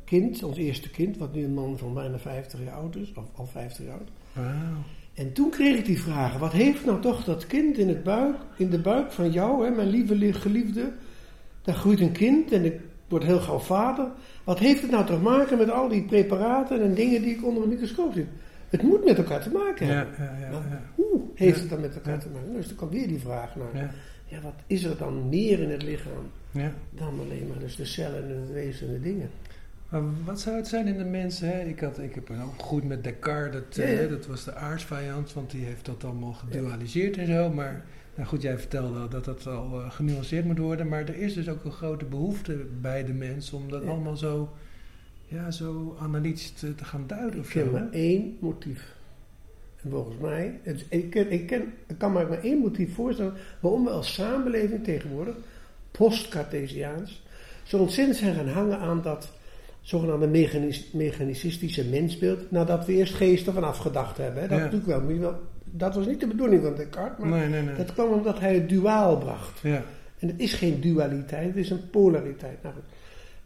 kind, 0.04 0.42
ons 0.42 0.56
eerste 0.56 0.90
kind, 0.90 1.16
wat 1.16 1.34
nu 1.34 1.44
een 1.44 1.54
man 1.54 1.78
van 1.78 1.94
bijna 1.94 2.18
50 2.18 2.60
jaar 2.64 2.74
oud 2.74 2.96
is, 2.96 3.12
of 3.14 3.24
al 3.34 3.46
50 3.46 3.84
jaar 3.84 3.94
oud. 3.94 4.08
En 5.14 5.32
toen 5.32 5.50
kreeg 5.50 5.78
ik 5.78 5.84
die 5.84 6.00
vragen: 6.02 6.40
wat 6.40 6.52
heeft 6.52 6.84
nou 6.84 7.00
toch 7.00 7.24
dat 7.24 7.46
kind 7.46 7.78
in, 7.78 7.88
het 7.88 8.02
buik, 8.02 8.36
in 8.56 8.70
de 8.70 8.78
buik 8.80 9.12
van 9.12 9.30
jou, 9.30 9.64
hè, 9.64 9.70
mijn 9.70 9.88
lieve 9.88 10.14
li- 10.14 10.32
geliefde? 10.32 10.92
Daar 11.62 11.74
groeit 11.74 12.00
een 12.00 12.12
kind 12.12 12.52
en 12.52 12.64
ik 12.64 12.80
word 13.08 13.22
heel 13.22 13.40
gauw 13.40 13.58
vader. 13.58 14.08
Wat 14.44 14.58
heeft 14.58 14.82
het 14.82 14.90
nou 14.90 15.06
te 15.06 15.16
maken 15.16 15.58
met 15.58 15.70
al 15.70 15.88
die 15.88 16.02
preparaten 16.04 16.82
en 16.82 16.94
dingen 16.94 17.22
die 17.22 17.34
ik 17.34 17.44
onder 17.44 17.62
een 17.62 17.68
microscoop 17.68 18.12
zie? 18.12 18.26
Het 18.70 18.82
moet 18.82 19.04
met 19.04 19.18
elkaar 19.18 19.42
te 19.42 19.50
maken 19.50 19.86
hebben. 19.86 20.14
ja, 20.18 20.36
ja. 20.40 20.50
Ja. 20.50 20.82
Hoe 20.94 21.20
heeft 21.34 21.60
het 21.60 21.70
dan 21.70 21.80
met 21.80 21.94
elkaar 21.94 22.18
te 22.18 22.28
maken? 22.28 22.52
Dus 22.52 22.66
dan 22.66 22.76
kwam 22.76 22.90
weer 22.90 23.08
die 23.08 23.20
vraag 23.20 23.56
naar: 23.56 23.76
ja. 23.82 23.90
ja, 24.24 24.40
wat 24.40 24.54
is 24.66 24.84
er 24.84 24.96
dan 24.96 25.28
meer 25.28 25.60
in 25.60 25.70
het 25.70 25.82
lichaam 25.82 26.30
ja. 26.50 26.72
dan 26.90 27.20
alleen 27.20 27.46
maar 27.48 27.58
dus 27.58 27.76
de 27.76 27.84
cellen 27.84 28.24
en 28.24 28.40
het 28.40 28.52
wezen 28.52 28.86
en 28.86 28.92
de 28.92 29.00
dingen? 29.00 29.30
Maar 29.88 30.02
wat 30.24 30.40
zou 30.40 30.56
het 30.56 30.68
zijn 30.68 30.86
in 30.86 30.98
de 30.98 31.04
mensen? 31.04 31.48
Hè? 31.48 31.60
Ik, 31.60 31.80
had, 31.80 31.98
ik 31.98 32.14
heb 32.14 32.30
ook 32.30 32.62
goed 32.62 32.84
met 32.84 33.04
Descartes, 33.04 33.52
dat, 33.52 33.84
eh, 33.84 34.08
dat 34.08 34.26
was 34.26 34.44
de 34.44 34.54
aardsvijand, 34.54 35.32
want 35.32 35.50
die 35.50 35.64
heeft 35.64 35.86
dat 35.86 36.04
allemaal 36.04 36.32
gedualiseerd 36.32 37.16
en 37.16 37.26
zo. 37.26 37.50
Maar 37.50 37.84
nou 38.14 38.28
goed, 38.28 38.42
jij 38.42 38.58
vertelde 38.58 39.08
dat 39.08 39.24
dat 39.24 39.46
al 39.46 39.80
eh, 39.80 39.90
genuanceerd 39.90 40.44
moet 40.44 40.58
worden. 40.58 40.88
Maar 40.88 41.00
er 41.00 41.16
is 41.16 41.34
dus 41.34 41.48
ook 41.48 41.64
een 41.64 41.72
grote 41.72 42.04
behoefte 42.04 42.66
bij 42.80 43.04
de 43.04 43.12
mensen 43.12 43.56
om 43.56 43.70
dat 43.70 43.86
allemaal 43.86 44.16
zo, 44.16 44.52
ja, 45.30 45.50
zo 45.50 45.96
analytisch 46.00 46.50
te, 46.50 46.74
te 46.74 46.84
gaan 46.84 47.04
duiden. 47.06 47.40
Of 47.40 47.46
Ik 47.54 47.62
ken 47.62 47.70
maar 47.70 47.88
één 47.90 48.36
motief. 48.40 48.94
En 49.82 49.90
volgens 49.90 50.16
mij, 50.20 50.60
het, 50.62 50.84
ik, 50.88 51.10
ken, 51.10 51.30
ik, 51.32 51.46
ken, 51.46 51.62
ik 51.86 51.98
kan 51.98 52.12
maar 52.12 52.30
één 52.42 52.58
motief 52.58 52.94
voorstellen 52.94 53.32
waarom 53.60 53.84
we 53.84 53.90
als 53.90 54.14
samenleving 54.14 54.84
tegenwoordig, 54.84 55.34
post-Cartesiaans, 55.90 57.22
zo 57.62 57.76
ontzettend 57.78 58.16
zijn 58.18 58.34
gaan 58.34 58.48
hangen 58.48 58.78
aan 58.78 59.02
dat 59.02 59.30
zogenaamde 59.80 60.26
mechanis- 60.26 60.90
mechanicistische 60.92 61.84
mensbeeld, 61.84 62.50
nadat 62.50 62.86
we 62.86 62.92
eerst 62.92 63.14
geest 63.14 63.46
ervan 63.46 63.64
afgedacht 63.64 64.16
hebben. 64.16 64.42
Hè. 64.42 64.48
Dat, 64.48 64.58
Ja. 64.58 64.64
natuurlijk 64.64 65.20
wel, 65.20 65.40
dat 65.64 65.94
was 65.94 66.06
niet 66.06 66.20
de 66.20 66.26
bedoeling 66.26 66.62
van 66.62 66.74
Descartes, 66.74 67.18
maar 67.24 67.38
Nee, 67.38 67.48
nee, 67.48 67.62
nee. 67.62 67.76
dat 67.76 67.92
kwam 67.92 68.12
omdat 68.12 68.40
hij 68.40 68.54
het 68.54 68.68
duaal 68.68 69.18
bracht. 69.18 69.60
Ja. 69.60 69.82
En 70.18 70.28
het 70.28 70.40
is 70.40 70.52
geen 70.54 70.80
dualiteit, 70.80 71.46
het 71.46 71.56
is 71.56 71.70
een 71.70 71.90
polariteit. 71.90 72.62
Nou. 72.62 72.74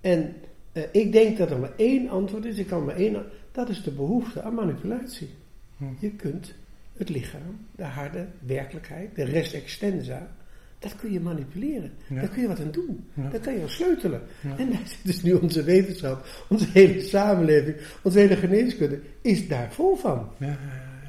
En 0.00 0.34
eh, 0.74 0.82
ik 0.92 1.12
denk 1.12 1.38
dat 1.38 1.50
er 1.50 1.58
maar 1.58 1.72
één 1.76 2.08
antwoord 2.08 2.44
is, 2.44 2.58
ik 2.58 2.66
kan 2.66 2.84
maar 2.84 2.96
één, 2.96 3.24
dat 3.52 3.68
is 3.68 3.82
de 3.82 3.90
behoefte 3.90 4.42
aan 4.42 4.54
manipulatie. 4.54 5.28
Hm. 5.76 5.84
Je 5.98 6.10
kunt 6.10 6.54
het 6.96 7.08
lichaam, 7.08 7.66
de 7.76 7.84
harde 7.84 8.26
werkelijkheid, 8.46 9.14
de 9.14 9.24
res 9.24 9.52
extensa, 9.52 10.30
dat 10.78 10.96
kun 10.96 11.12
je 11.12 11.20
manipuleren. 11.20 11.92
Ja. 12.08 12.20
Daar 12.20 12.28
kun 12.28 12.42
je 12.42 12.48
wat 12.48 12.60
aan 12.60 12.70
doen. 12.70 13.04
Ja. 13.14 13.28
Daar 13.28 13.40
kan 13.40 13.54
je 13.54 13.62
aan 13.62 13.68
sleutelen. 13.68 14.22
Ja. 14.40 14.58
En 14.58 14.70
daar 14.72 14.82
zit 14.84 15.04
dus 15.04 15.22
nu 15.22 15.32
onze 15.32 15.62
wetenschap, 15.62 16.26
onze 16.48 16.66
hele 16.72 17.00
samenleving, 17.00 17.76
onze 18.02 18.18
hele 18.18 18.36
geneeskunde 18.36 19.00
is 19.20 19.48
daar 19.48 19.72
vol 19.72 19.96
van. 19.96 20.28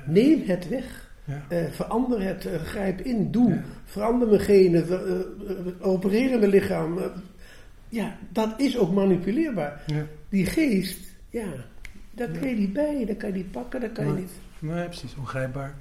Neem 0.06 0.42
het 0.46 0.70
weg. 0.70 1.04
Eh, 1.50 1.66
verander 1.72 2.22
het, 2.22 2.46
eh, 2.46 2.62
grijp 2.62 3.02
in, 3.02 3.32
doe. 3.32 3.62
Verander 3.86 4.28
mijn 4.28 4.40
genen, 4.40 4.86
opereer 5.82 6.40
mijn 6.40 6.52
lichaam. 6.52 7.00
Eh. 7.96 8.04
ja, 8.04 8.18
dat 8.32 8.54
is 8.58 8.78
ook 8.78 8.94
manipuleerbaar. 8.94 9.84
ja. 9.86 10.06
Die 10.30 10.46
geest, 10.46 11.00
ja, 11.30 11.46
daar 12.12 12.28
kun 12.28 12.50
je 12.50 12.56
niet 12.56 12.74
bij, 12.74 13.04
daar 13.06 13.16
kan 13.16 13.30
je 13.30 13.36
niet 13.36 13.52
pakken, 13.52 13.80
daar 13.80 13.90
kan 13.90 14.08
je 14.08 14.14
niet. 14.14 14.32
Nee, 14.60 14.86
precies, 14.86 15.16
ongrijpbaar. 15.20 15.74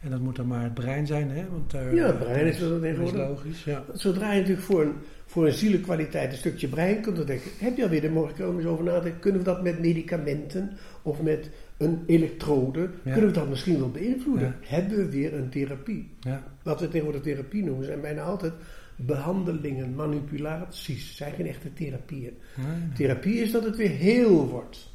En 0.00 0.10
dat 0.10 0.20
moet 0.20 0.36
dan 0.36 0.46
maar 0.46 0.62
het 0.62 0.74
brein 0.74 1.06
zijn, 1.06 1.30
hè? 1.30 1.44
Want 1.50 1.70
daar, 1.70 1.94
Ja, 1.94 2.06
het 2.06 2.18
brein 2.18 2.46
is 2.46 2.58
dat 2.58 2.72
is 2.72 2.80
tegenwoordig. 2.80 3.28
logisch, 3.28 3.64
ja. 3.64 3.84
Zodra 3.92 4.32
je 4.32 4.40
natuurlijk 4.40 4.66
voor 4.66 4.82
een, 4.82 4.92
voor 5.26 5.46
een 5.46 5.52
zielenkwaliteit 5.52 6.32
een 6.32 6.38
stukje 6.38 6.68
brein 6.68 7.00
kunt 7.00 7.18
ontdekken, 7.18 7.50
heb 7.58 7.76
je 7.76 7.82
alweer 7.82 8.00
de 8.00 8.10
mogelijkheid 8.10 8.50
om 8.50 8.56
eens 8.58 8.66
over 8.66 8.84
na 8.84 8.96
te 8.96 9.02
denken. 9.02 9.20
Kunnen 9.20 9.40
we 9.40 9.46
dat 9.46 9.62
met 9.62 9.80
medicamenten 9.80 10.70
of 11.02 11.22
met 11.22 11.50
een 11.78 12.02
elektrode, 12.06 12.80
Ja. 13.02 13.12
kunnen 13.12 13.30
we 13.30 13.38
dat 13.38 13.48
misschien 13.48 13.78
wel 13.78 13.90
beïnvloeden? 13.90 14.56
Ja. 14.60 14.68
Hebben 14.76 14.96
we 14.98 15.08
weer 15.10 15.34
een 15.34 15.48
therapie? 15.48 16.10
Ja, 16.20 16.42
Wat 16.62 16.80
we 16.80 16.88
tegenwoordig 16.88 17.22
therapie 17.22 17.64
noemen, 17.64 17.84
zijn 17.84 18.00
bijna 18.00 18.22
altijd 18.22 18.52
behandelingen, 18.98 19.94
manipulaties. 19.94 21.16
zijn 21.16 21.32
geen 21.32 21.46
echte 21.46 21.72
therapieën. 21.72 22.32
nee, 22.56 22.66
nee. 22.66 22.76
Therapie 22.94 23.40
is 23.40 23.52
dat 23.52 23.64
het 23.64 23.76
weer 23.76 23.90
heel 23.90 24.48
wordt. 24.48 24.90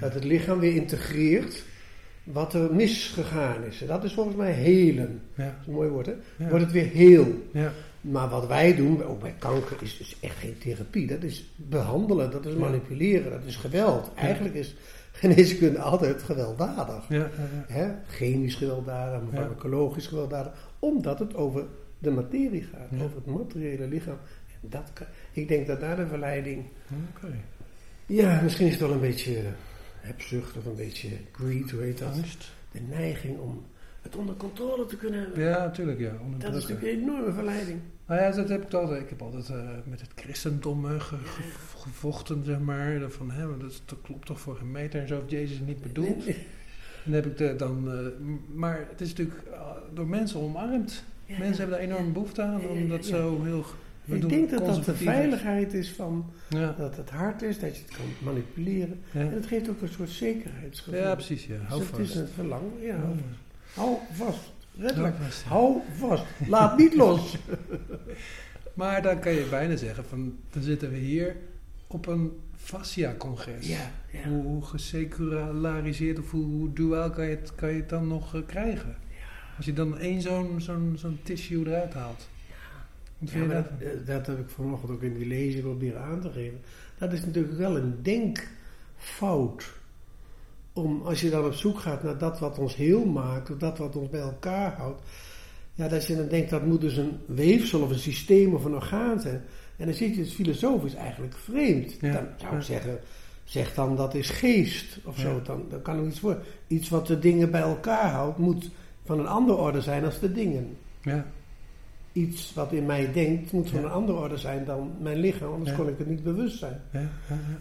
Dat 0.00 0.14
het 0.14 0.24
lichaam 0.24 0.58
weer 0.58 0.74
integreert 0.74 1.64
wat 2.24 2.54
er 2.54 2.74
misgegaan 2.74 3.64
is. 3.64 3.80
En 3.80 3.86
dat 3.86 4.04
is 4.04 4.12
volgens 4.12 4.36
mij 4.36 4.52
helen. 4.52 5.20
ja, 5.34 5.44
Dat 5.44 5.54
is 5.60 5.66
een 5.66 5.72
mooi 5.72 5.88
woord, 5.88 6.06
hè? 6.06 6.14
Ja. 6.36 6.48
Wordt 6.48 6.64
het 6.64 6.72
weer 6.72 6.88
heel. 6.88 7.42
ja. 7.52 7.72
Maar 8.00 8.28
wat 8.28 8.46
wij 8.46 8.76
doen, 8.76 9.04
ook 9.04 9.20
bij 9.20 9.34
kanker, 9.38 9.76
is, 9.80 9.98
is 9.98 10.16
echt 10.20 10.36
geen 10.38 10.58
therapie. 10.58 11.06
Dat 11.06 11.22
is 11.22 11.44
behandelen, 11.56 12.30
dat 12.30 12.46
is 12.46 12.54
manipuleren, 12.54 13.30
dat 13.30 13.44
is 13.44 13.56
geweld. 13.56 14.10
Eigenlijk 14.14 14.54
is 14.54 14.74
geneeskunde 15.12 15.78
altijd 15.78 16.22
gewelddadig. 16.22 17.08
Hè? 17.66 17.90
Chemisch 18.08 18.54
gewelddadig, 18.54 19.20
farmacologisch 19.32 20.06
gewelddadig. 20.06 20.52
Omdat 20.78 21.18
het 21.18 21.34
over 21.34 21.64
de 21.98 22.10
materie 22.10 22.62
gaat, 22.62 22.88
Ja. 22.90 23.04
over 23.04 23.16
het 23.16 23.26
materiële 23.26 23.86
lichaam. 23.86 24.18
En 24.62 24.68
dat 24.68 24.90
kan, 24.92 25.06
ik 25.32 25.48
denk 25.48 25.66
dat 25.66 25.80
daar 25.80 25.96
de 25.96 26.06
verleiding... 26.06 26.64
Ja, 28.06 28.40
misschien 28.42 28.66
is 28.66 28.72
het 28.72 28.80
wel 28.80 28.92
een 28.92 29.00
beetje 29.00 29.42
hebzucht 30.00 30.56
of 30.56 30.64
een 30.64 30.74
beetje 30.76 31.08
greed, 31.32 31.70
hoe 31.70 31.80
heet 31.82 31.98
dat? 31.98 32.12
Angst. 32.12 32.52
De 32.72 32.80
neiging 32.80 33.38
om 33.38 33.64
het 34.02 34.16
onder 34.16 34.34
controle 34.36 34.86
te 34.86 34.96
kunnen 34.96 35.20
hebben. 35.20 35.42
Ja, 35.42 35.58
natuurlijk, 35.64 35.98
ja. 36.00 36.12
Dat 36.38 36.54
is 36.54 36.62
natuurlijk 36.66 36.82
een 36.96 37.02
enorme 37.02 37.32
verleiding. 37.32 37.80
Nou 38.06 38.20
ja, 38.20 38.30
dat 38.30 38.48
heb 38.48 38.62
ik 38.62 38.72
altijd. 38.72 39.02
Ik 39.02 39.08
heb 39.08 39.22
altijd 39.22 39.48
eh, 39.48 39.68
met 39.84 40.00
het 40.00 40.10
christendom 40.14 40.86
eh, 40.86 41.00
ge- 41.00 41.16
ge- 41.16 41.78
gevochten, 41.80 42.44
zeg 42.44 42.58
maar. 42.60 43.10
Van, 43.10 43.30
hè, 43.30 43.58
dat, 43.58 43.82
dat 43.86 43.98
klopt 44.02 44.26
toch 44.26 44.40
voor 44.40 44.56
geen 44.56 44.70
meter 44.70 45.00
en 45.00 45.08
zo, 45.08 45.14
heeft 45.18 45.30
Jezus 45.30 45.58
het 45.58 45.66
niet 45.66 45.82
bedoeld. 45.82 46.26
En 46.26 46.34
dan 47.04 47.12
heb 47.14 47.26
ik 47.26 47.36
de, 47.36 47.56
dan, 47.56 47.90
eh, 47.92 48.26
maar 48.54 48.86
het 48.90 49.00
is 49.00 49.08
natuurlijk 49.08 49.42
eh, 49.52 49.70
door 49.94 50.06
mensen 50.06 50.40
omarmd. 50.40 51.04
Mensen 51.26 51.56
hebben 51.56 51.68
daar 51.70 51.78
enorm 51.88 52.12
behoefte 52.12 52.42
aan, 52.42 52.66
omdat 52.68 53.04
zo 53.06 53.42
heel... 53.44 53.64
we 54.04 54.16
Ik 54.16 54.28
denk 54.28 54.50
dat 54.50 54.66
dat 54.66 54.84
de 54.84 54.94
veiligheid 54.94 55.74
is 55.74 55.90
van 55.92 56.30
Ja, 56.48 56.74
dat 56.78 56.96
het 56.96 57.10
hard 57.10 57.42
is, 57.42 57.58
dat 57.58 57.76
je 57.76 57.82
het 57.86 57.96
kan 57.96 58.04
manipuleren. 58.22 59.00
ja. 59.10 59.20
En 59.20 59.32
het 59.32 59.46
geeft 59.46 59.68
ook 59.68 59.80
een 59.82 59.88
soort 59.88 60.10
zekerheidsgevoel. 60.10 61.00
ja 61.00 61.14
precies, 61.14 61.46
ja. 61.46 61.56
Dus 61.58 61.68
Hou 61.68 61.80
het 61.80 61.88
vast. 61.90 62.00
is 62.00 62.14
een 62.14 62.28
verlangen. 62.28 62.70
Ja, 62.80 62.96
Hou 62.96 63.16
vast. 63.16 63.74
hou 63.74 63.96
vast. 64.12 64.38
Hou 64.38 64.82
Letterlijk. 64.84 65.14
vast. 65.16 65.42
Hou 65.42 65.76
vast. 65.96 66.24
Laat 66.48 66.78
niet 66.78 66.94
los. 67.04 67.36
Maar 68.74 69.02
dan 69.02 69.18
kan 69.20 69.32
je 69.32 69.46
bijna 69.50 69.76
zeggen 69.76 70.04
van, 70.04 70.36
dan 70.50 70.62
zitten 70.62 70.90
we 70.90 70.96
hier 70.96 71.36
op 71.86 72.06
een 72.06 72.32
fascia-congres. 72.56 73.66
Ja, 73.68 73.90
ja. 74.12 74.28
Hoe, 74.28 74.42
hoe 74.42 74.64
geseculariseerd 74.64 76.18
of 76.18 76.30
hoe, 76.30 76.44
hoe 76.44 76.72
duaal 76.72 77.10
kan 77.10 77.24
je 77.24 77.36
het, 77.36 77.54
kan 77.54 77.68
je 77.68 77.76
het 77.76 77.88
dan 77.88 78.08
nog 78.08 78.34
eh, 78.34 78.40
krijgen? 78.46 78.96
Als 79.56 79.66
je 79.66 79.72
dan 79.72 79.98
één 79.98 80.22
zo'n 80.22 80.60
zo'n 80.60 80.94
zo'n 80.98 81.18
tissue 81.22 81.66
eruit 81.66 81.94
haalt. 81.94 82.28
Ja, 83.18 83.46
dat, 83.46 83.66
dat 84.06 84.26
heb 84.26 84.38
ik 84.38 84.48
vanochtend 84.48 84.92
ook 84.92 85.02
in 85.02 85.14
die 85.14 85.26
lezing 85.26 85.62
proberen 85.62 86.00
aan 86.00 86.20
te 86.20 86.30
geven. 86.30 86.60
Dat 86.98 87.12
is 87.12 87.24
natuurlijk 87.24 87.56
wel 87.56 87.76
een 87.76 88.02
denkfout. 88.02 89.72
Om, 90.72 91.02
als 91.02 91.20
je 91.20 91.30
dan 91.30 91.44
op 91.44 91.52
zoek 91.52 91.78
gaat 91.78 92.02
naar 92.02 92.18
dat 92.18 92.38
wat 92.38 92.58
ons 92.58 92.76
heel 92.76 93.04
maakt, 93.04 93.50
of 93.50 93.56
dat 93.56 93.78
wat 93.78 93.96
ons 93.96 94.08
bij 94.08 94.20
elkaar 94.20 94.76
houdt. 94.76 95.02
Ja, 95.74 95.88
dat 95.88 96.06
je 96.06 96.16
dan 96.16 96.28
denkt 96.28 96.50
dat 96.50 96.66
moet 96.66 96.80
dus 96.80 96.96
een 96.96 97.18
weefsel 97.26 97.80
of 97.80 97.90
een 97.90 97.98
systeem 97.98 98.54
of 98.54 98.64
een 98.64 98.74
orgaan 98.74 99.20
zijn. 99.20 99.42
En 99.76 99.86
dan 99.86 99.94
zit 99.94 100.14
je 100.14 100.20
het 100.20 100.32
filosofisch 100.32 100.94
eigenlijk 100.94 101.34
vreemd. 101.36 101.96
Ja, 102.00 102.12
Dan 102.12 102.26
zou 102.36 102.52
ik 102.52 102.58
ja. 102.58 102.60
zeggen, 102.60 102.98
zeg 103.44 103.74
dan 103.74 103.96
dat 103.96 104.14
is 104.14 104.30
geest 104.30 104.98
of 105.04 105.18
zo. 105.18 105.42
Dan, 105.42 105.64
dan 105.68 105.82
kan 105.82 105.98
er 105.98 106.06
iets 106.06 106.20
voor. 106.20 106.42
Iets 106.66 106.88
wat 106.88 107.06
de 107.06 107.18
dingen 107.18 107.50
bij 107.50 107.60
elkaar 107.60 108.10
houdt, 108.10 108.38
moet 108.38 108.70
van 109.04 109.18
een 109.18 109.26
andere 109.26 109.58
orde 109.58 109.80
zijn 109.80 110.04
als 110.04 110.18
de 110.20 110.32
dingen 110.32 110.76
Ja, 111.02 111.26
iets 112.12 112.54
wat 112.54 112.72
in 112.72 112.86
mij 112.86 113.12
denkt, 113.12 113.52
moet 113.52 113.70
van 113.70 113.80
Ja. 113.80 113.86
een 113.86 113.92
andere 113.92 114.18
orde 114.18 114.36
zijn 114.38 114.64
dan 114.64 114.92
mijn 115.00 115.18
lichaam, 115.18 115.52
anders 115.52 115.70
Ja. 115.70 115.76
kon 115.76 115.88
ik 115.88 115.98
het 115.98 116.08
niet 116.08 116.22
bewust 116.22 116.58
zijn. 116.58 116.80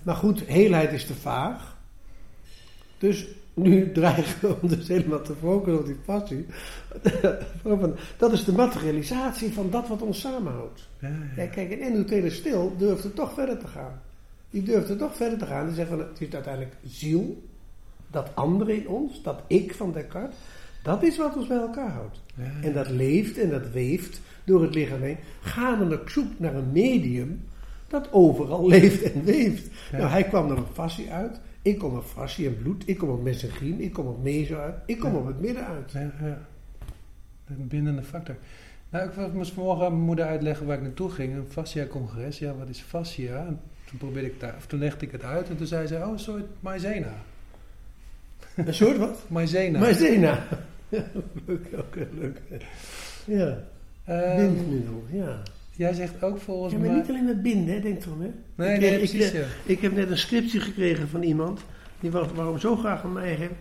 Maar 0.04 0.16
goed, 0.16 0.46
heelheid 0.46 0.92
is 0.92 1.06
te 1.06 1.16
vaag. 1.16 1.78
Dus 2.98 3.28
nu 3.54 3.92
dreigen 3.92 4.48
we 4.50 4.56
om 4.62 4.68
dus 4.68 4.88
helemaal 4.88 5.22
te 5.22 5.36
focussen 5.36 5.80
op 5.80 5.86
die 5.86 5.96
passie. 6.06 6.46
Dat 8.18 8.32
is 8.32 8.44
de 8.44 8.52
materialisatie 8.52 9.54
van 9.54 9.70
dat 9.70 9.88
wat 9.88 10.02
ons 10.02 10.20
samenhoudt. 10.20 10.90
ja, 11.00 11.08
Ja, 11.08 11.44
ja. 11.44 11.48
kijk, 11.50 11.72
en 11.72 11.80
Enno 11.80 12.30
Stil 12.30 12.74
durft 12.78 13.04
er 13.04 13.14
toch 13.14 13.34
verder 13.34 13.58
te 13.58 13.68
gaan. 13.68 14.02
Die 14.50 14.64
durft 14.64 14.90
er 14.90 14.98
toch 14.98 15.16
verder 15.16 15.38
te 15.38 15.46
gaan. 15.46 15.66
Die 15.66 15.76
zegt 15.76 15.90
van, 15.90 16.00
het 16.00 16.22
is 16.22 16.34
uiteindelijk 16.34 16.76
ziel, 16.86 17.44
dat 18.12 18.30
andere 18.34 18.76
in 18.76 18.88
ons, 18.88 19.22
dat 19.24 19.42
ik 19.48 19.74
van 19.76 19.92
Descartes, 19.92 20.36
dat 20.84 21.04
is 21.04 21.18
wat 21.18 21.36
ons 21.36 21.48
bij 21.48 21.58
elkaar 21.58 21.92
houdt. 21.92 22.22
Ja, 22.36 22.44
ja. 22.44 22.68
En 22.68 22.74
dat 22.74 22.90
leeft 22.90 23.38
en 23.38 23.50
dat 23.50 23.70
weeft 23.72 24.22
door 24.44 24.62
het 24.62 24.76
lichaam 24.76 25.02
heen. 25.02 25.18
Gaan 25.42 25.88
we 25.88 26.00
op 26.00 26.10
zoek 26.10 26.40
naar 26.40 26.56
een 26.56 26.72
medium 26.72 27.44
dat 27.88 28.08
overal 28.12 28.68
leeft 28.76 29.12
en 29.12 29.24
weeft. 29.24 29.70
Ja. 29.92 29.98
Nou, 29.98 30.10
hij 30.10 30.24
kwam 30.24 30.48
dan 30.48 30.58
op 30.58 30.70
fascie 30.74 31.12
uit. 31.12 31.40
Ik 31.62 31.78
kom 31.78 31.96
op 31.96 32.04
fascie 32.04 32.48
en 32.48 32.58
bloed. 32.58 32.84
Ik 32.86 32.98
kom 32.98 33.10
op 33.10 33.24
mesenchiem. 33.24 33.80
Ik 33.80 33.94
kom 33.94 34.08
op 34.08 34.24
meso 34.24 34.56
uit. 34.56 34.76
Ik 34.86 35.00
kom 35.00 35.16
op 35.16 35.26
het 35.28 35.42
midden 35.42 35.66
uit. 35.66 35.92
Ja, 35.92 36.12
ja. 36.22 36.48
Een 37.48 37.68
bindende 37.68 38.04
factor. 38.04 38.36
Nou, 38.90 39.10
ik 39.10 39.34
moest 39.34 39.52
vanmorgen 39.52 39.86
aan 39.86 39.92
mijn 39.92 40.06
moeder 40.06 40.26
uitleggen 40.26 40.66
waar 40.66 40.78
ik 40.78 40.84
naartoe 40.84 41.10
ging. 41.10 41.36
Een 41.36 41.48
fascia-congres. 41.50 42.40
Ja, 42.40 42.56
wat 42.56 42.70
is 42.70 42.80
fascia? 42.80 43.46
En 43.46 43.60
toen 43.86 43.98
probeerde 43.98 44.28
ik 44.28 44.40
daar, 44.40 44.56
of 44.58 44.66
toen 44.66 44.80
legde 44.80 45.06
ik 45.06 45.12
het 45.12 45.24
uit 45.24 45.50
en 45.50 45.58
toen 45.58 45.68
zei 45.68 45.88
ze, 45.88 45.96
oh, 45.96 46.12
een 46.12 46.20
soort 46.20 46.46
maizena. 46.60 47.14
Een 48.56 48.74
soort 48.74 48.98
wat? 48.98 49.26
Maizena. 49.30 49.80
Maizena. 49.80 50.48
Ja, 50.94 51.04
leuk, 51.48 51.68
oké, 51.78 52.08
leuk. 52.20 52.42
Ja, 53.26 53.64
Ehm, 54.06 54.38
bindmiddel, 54.38 55.04
ja. 55.12 55.42
jij 55.72 55.94
zegt 55.94 56.24
ook 56.24 56.40
volgens 56.40 56.74
Ja, 56.74 56.80
maar 56.80 56.88
mij... 56.88 56.98
niet 56.98 57.10
alleen 57.10 57.26
met 57.26 57.42
binden, 57.42 57.74
hè, 57.74 57.80
denk 57.80 58.04
erom, 58.06 58.22
hè. 58.22 58.30
Nee, 58.56 58.74
ik, 58.74 58.80
nee, 58.80 58.92
ik, 58.92 58.98
precies, 58.98 59.28
ik, 59.28 59.34
ja. 59.34 59.46
ik 59.66 59.80
heb 59.82 59.96
net 59.96 60.10
een 60.10 60.18
scriptie 60.18 60.60
gekregen 60.60 61.08
van 61.08 61.22
iemand, 61.22 61.62
die 62.00 62.12
waarom 62.12 62.60
zo 62.60 62.76
graag 62.76 63.04
aan 63.04 63.14
mij 63.14 63.34
heeft. 63.34 63.54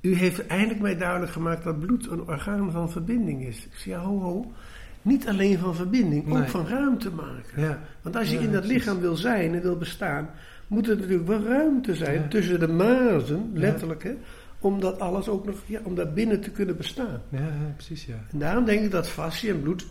U 0.00 0.14
heeft 0.14 0.46
eindelijk 0.46 0.80
mij 0.80 0.96
duidelijk 0.96 1.32
gemaakt 1.32 1.64
dat 1.64 1.80
bloed 1.80 2.06
een 2.06 2.28
orgaan 2.28 2.70
van 2.70 2.90
verbinding 2.90 3.46
is. 3.46 3.64
Ik 3.64 3.74
zei, 3.76 3.94
ja, 3.94 4.00
ho, 4.00 4.20
ho. 4.20 4.52
Niet 5.02 5.28
alleen 5.28 5.58
van 5.58 5.74
verbinding, 5.74 6.36
ook 6.36 6.48
van 6.48 6.66
ruimte 6.66 7.10
maken. 7.10 7.62
Ja, 7.62 7.78
Want 8.02 8.16
als 8.16 8.30
je 8.30 8.36
Ja, 8.36 8.42
in 8.42 8.52
dat 8.52 8.64
lichaam 8.64 9.00
wil 9.00 9.16
zijn 9.16 9.54
en 9.54 9.62
wil 9.62 9.76
bestaan, 9.76 10.30
moet 10.66 10.88
er 10.88 10.96
natuurlijk 10.96 11.26
wel 11.28 11.42
ruimte 11.42 11.94
zijn 11.94 12.28
tussen 12.28 12.60
de 12.60 12.68
mazen, 12.68 13.50
letterlijk, 13.54 14.02
hè, 14.02 14.14
om 14.64 14.80
dat 14.80 15.00
alles 15.00 15.28
ook 15.28 15.46
nog, 15.46 15.56
ja, 15.66 15.80
om 15.84 15.94
daar 15.94 16.12
binnen 16.12 16.40
te 16.40 16.50
kunnen 16.50 16.76
bestaan. 16.76 17.22
ja, 17.28 17.38
ja, 17.38 17.72
precies, 17.74 18.04
ja. 18.04 18.24
En 18.32 18.38
daarom 18.38 18.64
denk 18.64 18.84
ik 18.84 18.90
dat 18.90 19.08
fascie 19.08 19.50
en 19.50 19.60
bloed, 19.62 19.86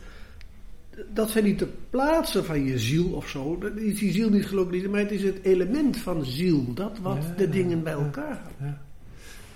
dat 1.14 1.30
zijn 1.30 1.44
niet 1.44 1.60
de 1.60 1.68
plaatsen 1.90 2.46
van 2.46 2.64
je 2.66 2.80
ziel 2.80 3.12
of 3.12 3.30
zo. 3.30 3.58
Dat 3.58 3.76
is 3.76 4.00
die 4.00 4.12
ziel 4.12 4.30
niet 4.30 4.46
gelokaliseerd, 4.46 4.92
maar 4.92 5.00
het 5.00 5.12
is 5.12 5.24
het 5.24 5.44
element 5.44 5.98
van 5.98 6.26
ziel. 6.26 6.74
Dat 6.74 7.00
wat 7.00 7.18
Ja, 7.18 7.34
de 7.38 7.50
dingen 7.50 7.84
bij 7.84 7.94
ja. 7.94 8.00
elkaar 8.00 8.42
ja. 8.60 8.82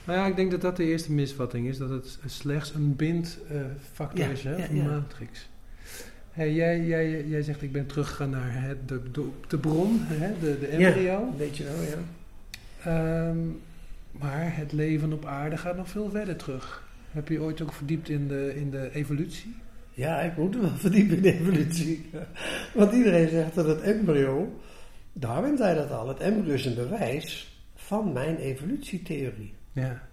Nou 0.03 0.19
ja, 0.19 0.25
ik 0.25 0.35
denk 0.35 0.51
dat 0.51 0.61
dat 0.61 0.77
de 0.77 0.83
eerste 0.83 1.11
misvatting 1.11 1.67
is. 1.67 1.77
Dat 1.77 1.89
het 1.89 2.19
slechts 2.25 2.73
een 2.73 2.95
bindfactor 2.95 4.25
Ja, 4.25 4.29
is 4.29 4.43
hè, 4.43 4.55
ja, 4.55 4.57
ja. 4.57 4.67
de 4.67 4.89
matrix. 4.89 5.49
Hey, 6.31 6.53
jij, 6.53 6.85
jij, 6.85 7.27
jij 7.27 7.41
zegt 7.41 7.61
ik 7.61 7.71
ben 7.71 7.85
teruggegaan 7.85 8.29
naar 8.29 8.75
de, 8.85 9.01
de, 9.11 9.29
de 9.47 9.57
bron, 9.57 9.99
hè, 10.01 10.31
de, 10.39 10.59
de 10.59 10.67
embryo. 10.67 11.33
Weet 11.37 11.57
je 11.57 11.63
wel, 11.63 11.81
ja. 11.81 11.99
Ehm, 12.83 13.37
maar 14.11 14.55
het 14.55 14.71
leven 14.71 15.13
op 15.13 15.25
aarde 15.25 15.57
gaat 15.57 15.77
nog 15.77 15.89
veel 15.89 16.09
verder 16.09 16.35
terug. 16.35 16.87
Heb 17.11 17.27
je 17.27 17.41
ooit 17.41 17.61
ook 17.61 17.73
verdiept 17.73 18.09
in 18.09 18.27
de, 18.27 18.55
in 18.55 18.71
de 18.71 18.89
evolutie? 18.93 19.55
Ja, 19.91 20.19
ik 20.19 20.37
moet 20.37 20.55
wel 20.55 20.69
verdiepen 20.75 21.15
in 21.15 21.21
de 21.21 21.33
evolutie. 21.33 22.09
Want 22.73 22.93
iedereen 22.93 23.29
zegt 23.29 23.55
dat 23.55 23.67
het 23.67 23.81
embryo, 23.81 24.59
Darwin 25.13 25.57
zei 25.57 25.75
dat 25.75 25.91
al, 25.91 26.07
het 26.07 26.19
embryo 26.19 26.53
is 26.53 26.65
een 26.65 26.75
bewijs 26.75 27.59
van 27.75 28.13
mijn 28.13 28.37
evolutietheorie. 28.37 29.53
Ja. 29.71 30.07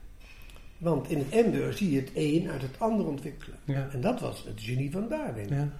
Want 0.79 1.11
in 1.11 1.19
het 1.19 1.29
embryo 1.29 1.71
zie 1.71 1.91
je 1.91 2.01
het 2.01 2.11
een 2.15 2.51
uit 2.51 2.63
het 2.63 2.79
ander 2.79 3.07
ontwikkelen. 3.07 3.59
Ja. 3.65 3.89
En 3.93 4.01
dat 4.01 4.21
was 4.21 4.45
het 4.45 4.61
genie 4.63 4.91
van 4.91 5.09
Darwin. 5.09 5.49
Ja. 5.49 5.73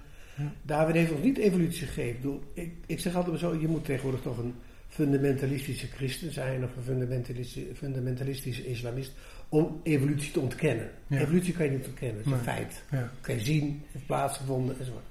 Darwin 0.61 0.95
heeft 0.95 1.11
ons 1.11 1.23
niet 1.23 1.37
evolutie 1.37 1.87
gegeven. 1.87 2.39
Ik, 2.53 2.73
ik 2.85 2.99
zeg 2.99 3.15
altijd 3.15 3.31
maar 3.31 3.51
zo, 3.51 3.59
je 3.59 3.67
moet 3.67 3.85
tegenwoordig 3.85 4.21
toch 4.21 4.37
een 4.37 4.53
fundamentalistische 4.95 5.87
christen 5.87 6.31
zijn 6.33 6.63
of 6.63 6.75
een 6.75 6.83
fundamentalistische, 6.83 7.75
fundamentalistische 7.75 8.65
islamist 8.67 9.11
om 9.49 9.79
evolutie 9.83 10.31
te 10.31 10.39
ontkennen. 10.39 10.89
Ja. 11.07 11.19
Evolutie 11.19 11.53
kan 11.53 11.65
je 11.65 11.71
niet 11.71 11.85
ontkennen, 11.87 12.17
het 12.17 12.25
is 12.25 12.31
een 12.31 12.37
feit. 12.39 12.83
Ja. 12.91 13.11
kan 13.21 13.35
je 13.35 13.41
zien, 13.41 13.83
heeft 13.91 14.05
plaatsgevonden 14.05 14.79
enzovoort. 14.79 15.03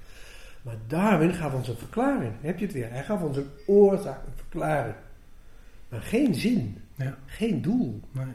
Maar 0.61 0.75
Darwin 0.87 1.33
gaf 1.33 1.53
ons 1.53 1.67
een 1.67 1.77
verklaring. 1.77 2.31
Heb 2.41 2.59
je 2.59 2.65
het 2.65 2.73
weer? 2.73 2.91
Hij 2.91 3.03
gaf 3.03 3.21
ons 3.21 3.37
een 3.37 3.49
oorzaak, 3.65 4.25
een 4.25 4.33
verklaring. 4.35 4.95
Maar 5.89 6.01
geen 6.01 6.35
zin, 6.35 6.77
Ja. 6.95 7.17
geen 7.25 7.61
doel. 7.61 8.01
Nee. 8.11 8.25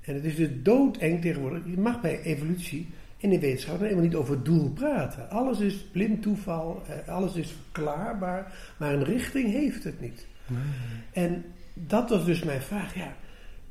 En 0.00 0.14
het 0.14 0.24
is 0.24 0.36
dus 0.36 0.48
doodeng 0.62 1.20
tegenwoordig. 1.20 1.62
Je 1.66 1.78
mag 1.78 2.00
bij 2.00 2.22
evolutie 2.22 2.88
in 3.16 3.30
de 3.30 3.38
wetenschap 3.40 3.80
helemaal 3.80 4.02
niet 4.02 4.14
over 4.14 4.42
doel 4.42 4.70
praten. 4.70 5.30
Alles 5.30 5.58
is 5.60 5.74
blind 5.92 6.22
toeval, 6.22 6.82
eh, 6.86 7.08
alles 7.14 7.34
is 7.34 7.50
verklaarbaar, 7.62 8.52
maar 8.76 8.92
een 8.94 9.04
richting 9.04 9.52
heeft 9.52 9.84
het 9.84 10.00
niet. 10.00 10.26
En 11.12 11.44
dat 11.74 12.10
was 12.10 12.24
dus 12.24 12.42
mijn 12.42 12.62
vraag. 12.62 12.94
Ja, 12.94 13.16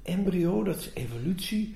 embryo, 0.03 0.63
dat 0.63 0.77
is 0.77 0.91
evolutie. 0.93 1.75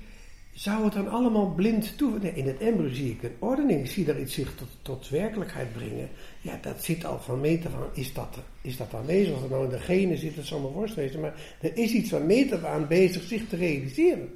Zou 0.52 0.84
het 0.84 0.92
dan 0.92 1.08
allemaal 1.08 1.50
blind 1.54 1.96
toe? 1.96 2.34
In 2.34 2.46
het 2.46 2.58
embryo 2.58 2.92
zie 2.92 3.10
ik 3.10 3.22
een 3.22 3.36
ordening. 3.38 3.80
Ik 3.80 3.90
zie 3.90 4.04
daar 4.04 4.20
iets 4.20 4.34
zich 4.34 4.54
tot, 4.54 4.68
tot 4.82 5.08
werkelijkheid 5.08 5.72
brengen. 5.72 6.08
Ja, 6.40 6.58
dat 6.62 6.84
zit 6.84 7.04
al 7.04 7.20
van 7.20 7.40
meter 7.40 7.70
van. 7.70 7.88
Is 7.92 8.12
dat, 8.12 8.38
is 8.60 8.76
dat 8.76 8.94
aanwezig? 8.94 9.34
Of 9.34 9.50
nou 9.50 9.64
in 9.64 9.70
de 9.70 9.78
genen 9.78 10.18
zit, 10.18 10.36
dat 10.36 10.44
zal 10.44 10.60
me. 10.60 11.20
Maar 11.20 11.34
er 11.60 11.76
is 11.76 11.92
iets 11.92 12.10
van 12.10 12.26
meter 12.26 12.66
aan 12.66 12.86
bezig 12.86 13.22
zich 13.22 13.48
te 13.48 13.56
realiseren. 13.56 14.28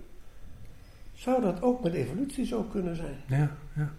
Zou 1.14 1.42
dat 1.42 1.62
ook 1.62 1.82
met 1.82 1.92
evolutie 1.92 2.46
zo 2.46 2.62
kunnen 2.62 2.96
zijn? 2.96 3.16
Ja. 3.26 3.56
Ja. 3.76 3.92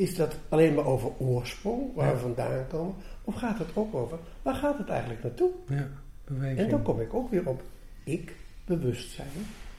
Is 0.00 0.14
dat 0.14 0.36
alleen 0.48 0.74
maar 0.74 0.84
over 0.86 1.10
oorsprong, 1.18 1.94
waar 1.94 2.06
Ja. 2.06 2.12
we 2.12 2.18
vandaan 2.18 2.66
komen? 2.68 2.94
Of 3.24 3.34
gaat 3.34 3.58
het 3.58 3.68
ook 3.74 3.94
over, 3.94 4.18
waar 4.42 4.54
gaat 4.54 4.78
het 4.78 4.88
eigenlijk 4.88 5.22
naartoe? 5.22 5.50
Ja. 5.68 5.88
Beweging. 6.24 6.58
En 6.58 6.68
dan 6.68 6.82
kom 6.82 7.00
ik 7.00 7.14
ook 7.14 7.30
weer 7.30 7.48
op 7.48 7.62
ik, 8.04 8.34
bewustzijn, 8.64 9.28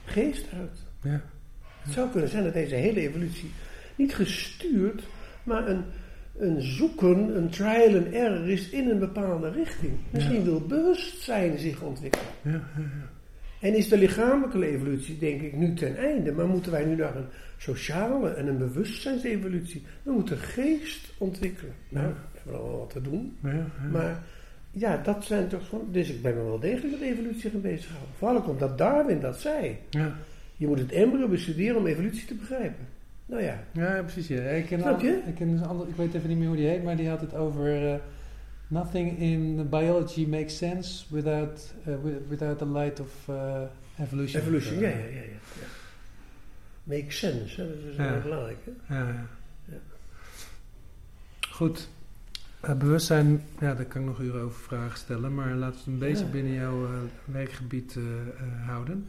geest 0.04 0.46
uit. 0.52 0.78
Ja. 1.02 1.20
Het 1.80 1.92
zou 1.92 2.10
kunnen 2.10 2.28
zijn 2.28 2.44
dat 2.44 2.52
deze 2.52 2.74
hele 2.74 3.00
evolutie 3.00 3.50
niet 3.96 4.14
gestuurd, 4.14 5.02
maar 5.42 5.68
een, 5.68 5.84
een 6.38 6.60
zoeken, 6.62 7.36
een 7.36 7.48
trial 7.50 7.96
and 7.96 8.06
error 8.12 8.48
is 8.48 8.70
in 8.70 8.88
een 8.90 8.98
bepaalde 8.98 9.50
richting. 9.50 9.92
Misschien 10.10 10.44
wil 10.44 10.60
bewustzijn 10.60 11.58
zich 11.58 11.80
ontwikkelen. 11.80 12.26
Ja. 12.42 12.50
Ja. 12.50 12.60
ja. 12.76 13.10
En 13.62 13.74
is 13.76 13.88
de 13.88 13.98
lichamelijke 13.98 14.66
evolutie, 14.66 15.18
denk 15.18 15.40
ik, 15.42 15.52
nu 15.56 15.74
ten 15.74 15.96
einde. 15.96 16.32
Maar 16.32 16.46
moeten 16.46 16.72
wij 16.72 16.84
nu 16.84 16.94
naar 16.96 17.16
een 17.16 17.26
sociale 17.58 18.30
en 18.30 18.46
een 18.46 18.58
bewustzijnsevolutie? 18.58 19.82
We 20.02 20.12
moeten 20.12 20.38
geest 20.38 21.12
ontwikkelen. 21.18 21.74
Nou, 21.88 22.06
Ja. 22.06 22.12
we 22.12 22.38
hebben 22.42 22.60
al 22.60 22.78
wat 22.78 22.90
te 22.90 23.00
doen. 23.00 23.36
Ja. 23.42 23.50
Ja. 23.52 23.66
Maar 23.92 24.22
ja, 24.70 24.96
dat 25.04 25.24
zijn 25.24 25.48
toch 25.48 25.68
gewoon. 25.68 25.88
Dus 25.90 26.08
ik 26.10 26.22
ben 26.22 26.34
me 26.36 26.42
wel 26.42 26.58
degelijk 26.60 26.92
met 27.00 27.08
evolutie 27.08 27.50
gaan 27.50 27.60
bezighouden. 27.60 28.08
Vooral 28.18 28.36
ook 28.36 28.48
omdat 28.48 28.78
Darwin 28.78 29.20
dat 29.20 29.40
zei. 29.40 29.76
Ja. 29.90 30.14
Je 30.56 30.66
moet 30.66 30.78
het 30.78 30.92
embryo 30.92 31.28
bestuderen 31.28 31.76
om 31.76 31.86
evolutie 31.86 32.26
te 32.26 32.34
begrijpen. 32.34 32.86
Nou 33.26 33.42
ja, 33.42 33.64
Ja, 33.72 34.02
precies. 34.02 34.26
Ja. 34.28 34.40
Ik, 34.42 34.66
ken 34.66 34.80
Snap 34.80 34.94
al- 34.98 35.04
je? 35.04 35.20
ik, 35.26 35.34
ken 35.34 35.50
dus 35.50 35.60
een 35.60 35.66
ander, 35.66 35.88
ik 35.88 35.96
weet 35.96 36.14
even 36.14 36.28
niet 36.28 36.38
meer 36.38 36.46
hoe 36.46 36.56
die 36.56 36.66
heet, 36.68 36.82
maar 36.84 36.96
die 36.96 37.08
had 37.08 37.20
het 37.20 37.34
over. 37.34 37.86
eh, 37.92 37.94
nothing 38.72 39.18
in 39.18 39.68
biology 39.68 40.26
makes 40.26 40.56
sense 40.56 41.04
without, 41.10 41.72
wi- 41.84 42.20
without 42.28 42.58
the 42.58 42.66
light 42.66 43.00
of 43.00 43.28
eh, 43.28 43.62
evolution. 43.98 44.40
evolutie, 44.42 44.72
Eh, 44.74 44.80
ja, 44.80 44.88
ja, 44.88 45.22
ja. 45.22 45.66
Makes 46.84 47.18
sense, 47.18 47.60
hè? 47.60 47.68
dat 47.68 47.76
is 47.90 47.96
Ja. 47.96 48.12
heel 48.12 48.22
belangrijk. 48.22 48.58
Hè? 48.64 48.94
Ja, 48.98 49.08
ja. 49.08 49.26
Goed. 51.50 51.88
Eh, 52.60 52.74
bewustzijn, 52.74 53.42
ja, 53.60 53.74
daar 53.74 53.84
kan 53.84 54.00
ik 54.00 54.06
nog 54.06 54.20
uren 54.20 54.42
over 54.42 54.60
vragen 54.60 54.98
stellen, 54.98 55.34
maar 55.34 55.54
laten 55.54 55.74
we 55.74 55.78
het 55.78 55.86
een 55.86 55.98
beetje 55.98 56.24
binnen 56.24 56.52
jouw 56.52 56.84
eh, 56.86 56.90
werkgebied 57.24 57.96
eh, 57.96 58.02
houden. 58.66 59.08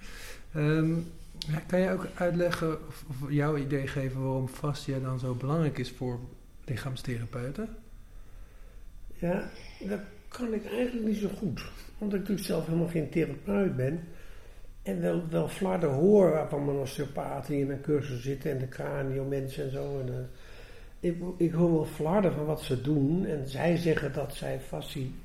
Ehm, 0.54 0.91
ja, 1.38 1.60
kan 1.67 1.80
je 1.80 1.89
ook 1.91 2.08
uitleggen 2.15 2.88
of, 2.88 3.06
of 3.10 3.32
jouw 3.32 3.58
idee 3.58 3.88
geven 3.88 4.21
waarom 4.23 4.47
fascia 4.47 4.99
dan 4.99 5.19
zo 5.19 5.34
belangrijk 5.34 5.78
is 5.78 5.91
voor 5.91 6.19
lichaamstherapeuten? 6.65 7.69
Ja, 9.19 9.49
dat 9.80 9.99
kan 10.28 10.54
ik 10.54 10.65
eigenlijk 10.65 11.08
niet 11.08 11.17
zo 11.17 11.28
goed. 11.38 11.62
Omdat 11.97 12.19
ik 12.19 12.19
natuurlijk 12.19 12.47
zelf 12.47 12.65
helemaal 12.65 12.88
geen 12.88 13.10
therapeut 13.10 13.76
ben. 13.76 13.99
En 14.82 15.02
wel, 15.02 15.23
wel 15.30 15.47
flarden 15.47 15.89
hoor 15.89 16.45
van 16.49 16.65
mijn 16.65 16.78
osteopaten 16.78 17.54
die 17.54 17.63
in 17.63 17.71
een 17.71 17.82
cursus 17.82 18.23
zitten 18.23 18.52
en 18.52 18.60
de 18.60 18.67
cranio 18.67 19.23
mensen 19.23 19.63
en 19.63 19.71
zo. 19.71 19.99
En, 19.99 20.08
eh, 20.08 21.10
ik, 21.10 21.17
ik 21.38 21.52
hoor 21.52 21.71
wel 21.71 21.86
flarden 21.86 22.34
van 22.34 22.45
wat 22.45 22.62
ze 22.62 22.82
doen. 22.82 23.26
En 23.26 23.47
zij 23.47 23.78
zeggen 23.78 24.13
dat 24.13 24.36
zij 24.36 24.60
fascie 24.60 25.15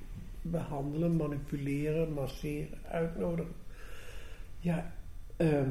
behandelen, 0.43 1.17
manipuleren, 1.17 2.13
masseren, 2.13 2.79
uitnodigen. 2.91 3.53
Ja, 4.59 4.93
ehm, 5.37 5.71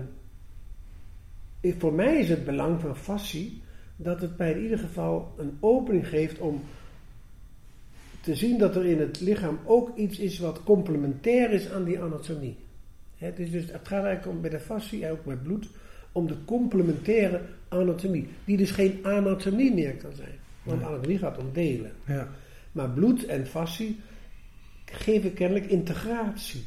voor 1.62 1.94
mij 1.94 2.20
is 2.20 2.30
het 2.30 2.46
belang 2.46 2.82
van 2.82 2.96
fascie 2.96 3.62
dat 3.96 4.22
het 4.22 4.38
bij 4.38 4.52
in 4.52 4.62
ieder 4.62 4.80
geval 4.80 5.34
een 5.38 5.58
opening 5.60 6.08
geeft 6.08 6.40
om 6.40 6.64
te 8.28 8.36
zien 8.36 8.58
dat 8.58 8.76
er 8.76 8.86
in 8.86 9.00
het 9.00 9.20
lichaam 9.22 9.60
ook 9.66 9.98
iets 9.98 10.20
is 10.20 10.40
wat 10.40 10.64
complementair 10.64 11.52
is 11.52 11.70
aan 11.70 11.84
die 11.84 12.00
anatomie. 12.00 12.56
Het, 13.18 13.40
is 13.40 13.52
dus, 13.52 13.62
het 13.72 13.88
gaat 13.88 14.04
eigenlijk 14.04 14.36
om 14.36 14.42
bij 14.42 14.50
de 14.50 14.60
fascie 14.60 15.06
en 15.06 15.12
ook 15.12 15.26
bij 15.26 15.36
bloed 15.36 15.70
om 16.12 16.28
de 16.28 16.36
complementaire 16.46 17.42
anatomie, 17.68 18.28
die 18.46 18.58
dus 18.58 18.72
geen 18.72 19.00
anatomie 19.04 19.74
meer 19.74 19.96
kan 19.96 20.12
zijn. 20.16 20.36
Want 20.64 20.80
Nee. 20.80 20.90
anatomie 20.90 21.18
gaat 21.18 21.38
om 21.38 21.50
delen. 21.54 21.92
Ja, 22.06 22.28
Maar 22.72 22.90
bloed 22.90 23.26
en 23.26 23.48
fascie 23.48 24.00
geven 24.86 25.34
kennelijk 25.34 25.66
integratie. 25.66 26.64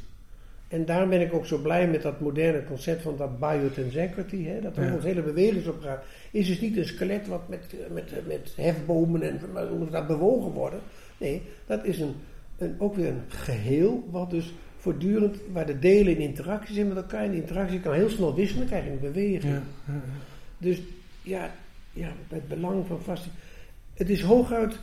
En 0.70 0.84
daarom 0.84 1.08
ben 1.08 1.20
ik 1.20 1.32
ook 1.32 1.46
zo 1.46 1.58
blij 1.58 1.88
met 1.88 2.02
dat 2.02 2.20
moderne 2.20 2.64
concept 2.64 3.02
van 3.02 3.16
dat 3.16 3.38
biotensegrity, 3.38 4.44
hè, 4.44 4.60
dat 4.60 4.76
er 4.76 4.84
Ja. 4.84 4.94
ons 4.94 5.04
hele 5.04 5.22
beweging 5.22 5.66
op 5.66 5.80
gaat. 5.82 6.02
Is 6.30 6.46
dus 6.46 6.60
niet 6.60 6.76
een 6.76 6.84
skelet 6.86 7.26
wat 7.28 7.48
met, 7.48 7.74
met, 7.92 8.12
met 8.26 8.52
hefbomen 8.56 9.22
en 9.22 9.40
moet 9.78 9.92
dat 9.92 10.06
bewogen 10.06 10.50
worden. 10.50 10.80
Nee, 11.18 11.42
dat 11.66 11.84
is 11.84 11.98
een, 12.00 12.14
een, 12.58 12.74
ook 12.78 12.94
weer 12.94 13.08
een 13.08 13.22
geheel 13.28 14.08
wat 14.10 14.30
dus 14.30 14.52
voortdurend, 14.78 15.36
waar 15.52 15.66
de 15.66 15.78
delen 15.78 16.12
in 16.16 16.20
interactie 16.20 16.74
zijn 16.74 16.88
met 16.88 16.96
elkaar. 16.96 17.24
En 17.24 17.30
die 17.30 17.40
interactie 17.40 17.80
kan 17.80 17.92
heel 17.94 18.08
snel 18.08 18.34
wisselen, 18.34 18.66
krijg 18.66 18.84
je 18.84 18.90
een 18.90 19.00
beweging. 19.00 19.42
ja, 19.42 19.62
ja, 19.86 19.92
ja. 19.94 20.00
Dus 20.58 20.80
ja, 21.22 21.50
ja, 21.92 22.12
het 22.28 22.48
belang 22.48 22.86
van 22.86 23.00
fascie. 23.02 23.32
Het 23.94 24.10
is 24.10 24.22
hooguit 24.22 24.78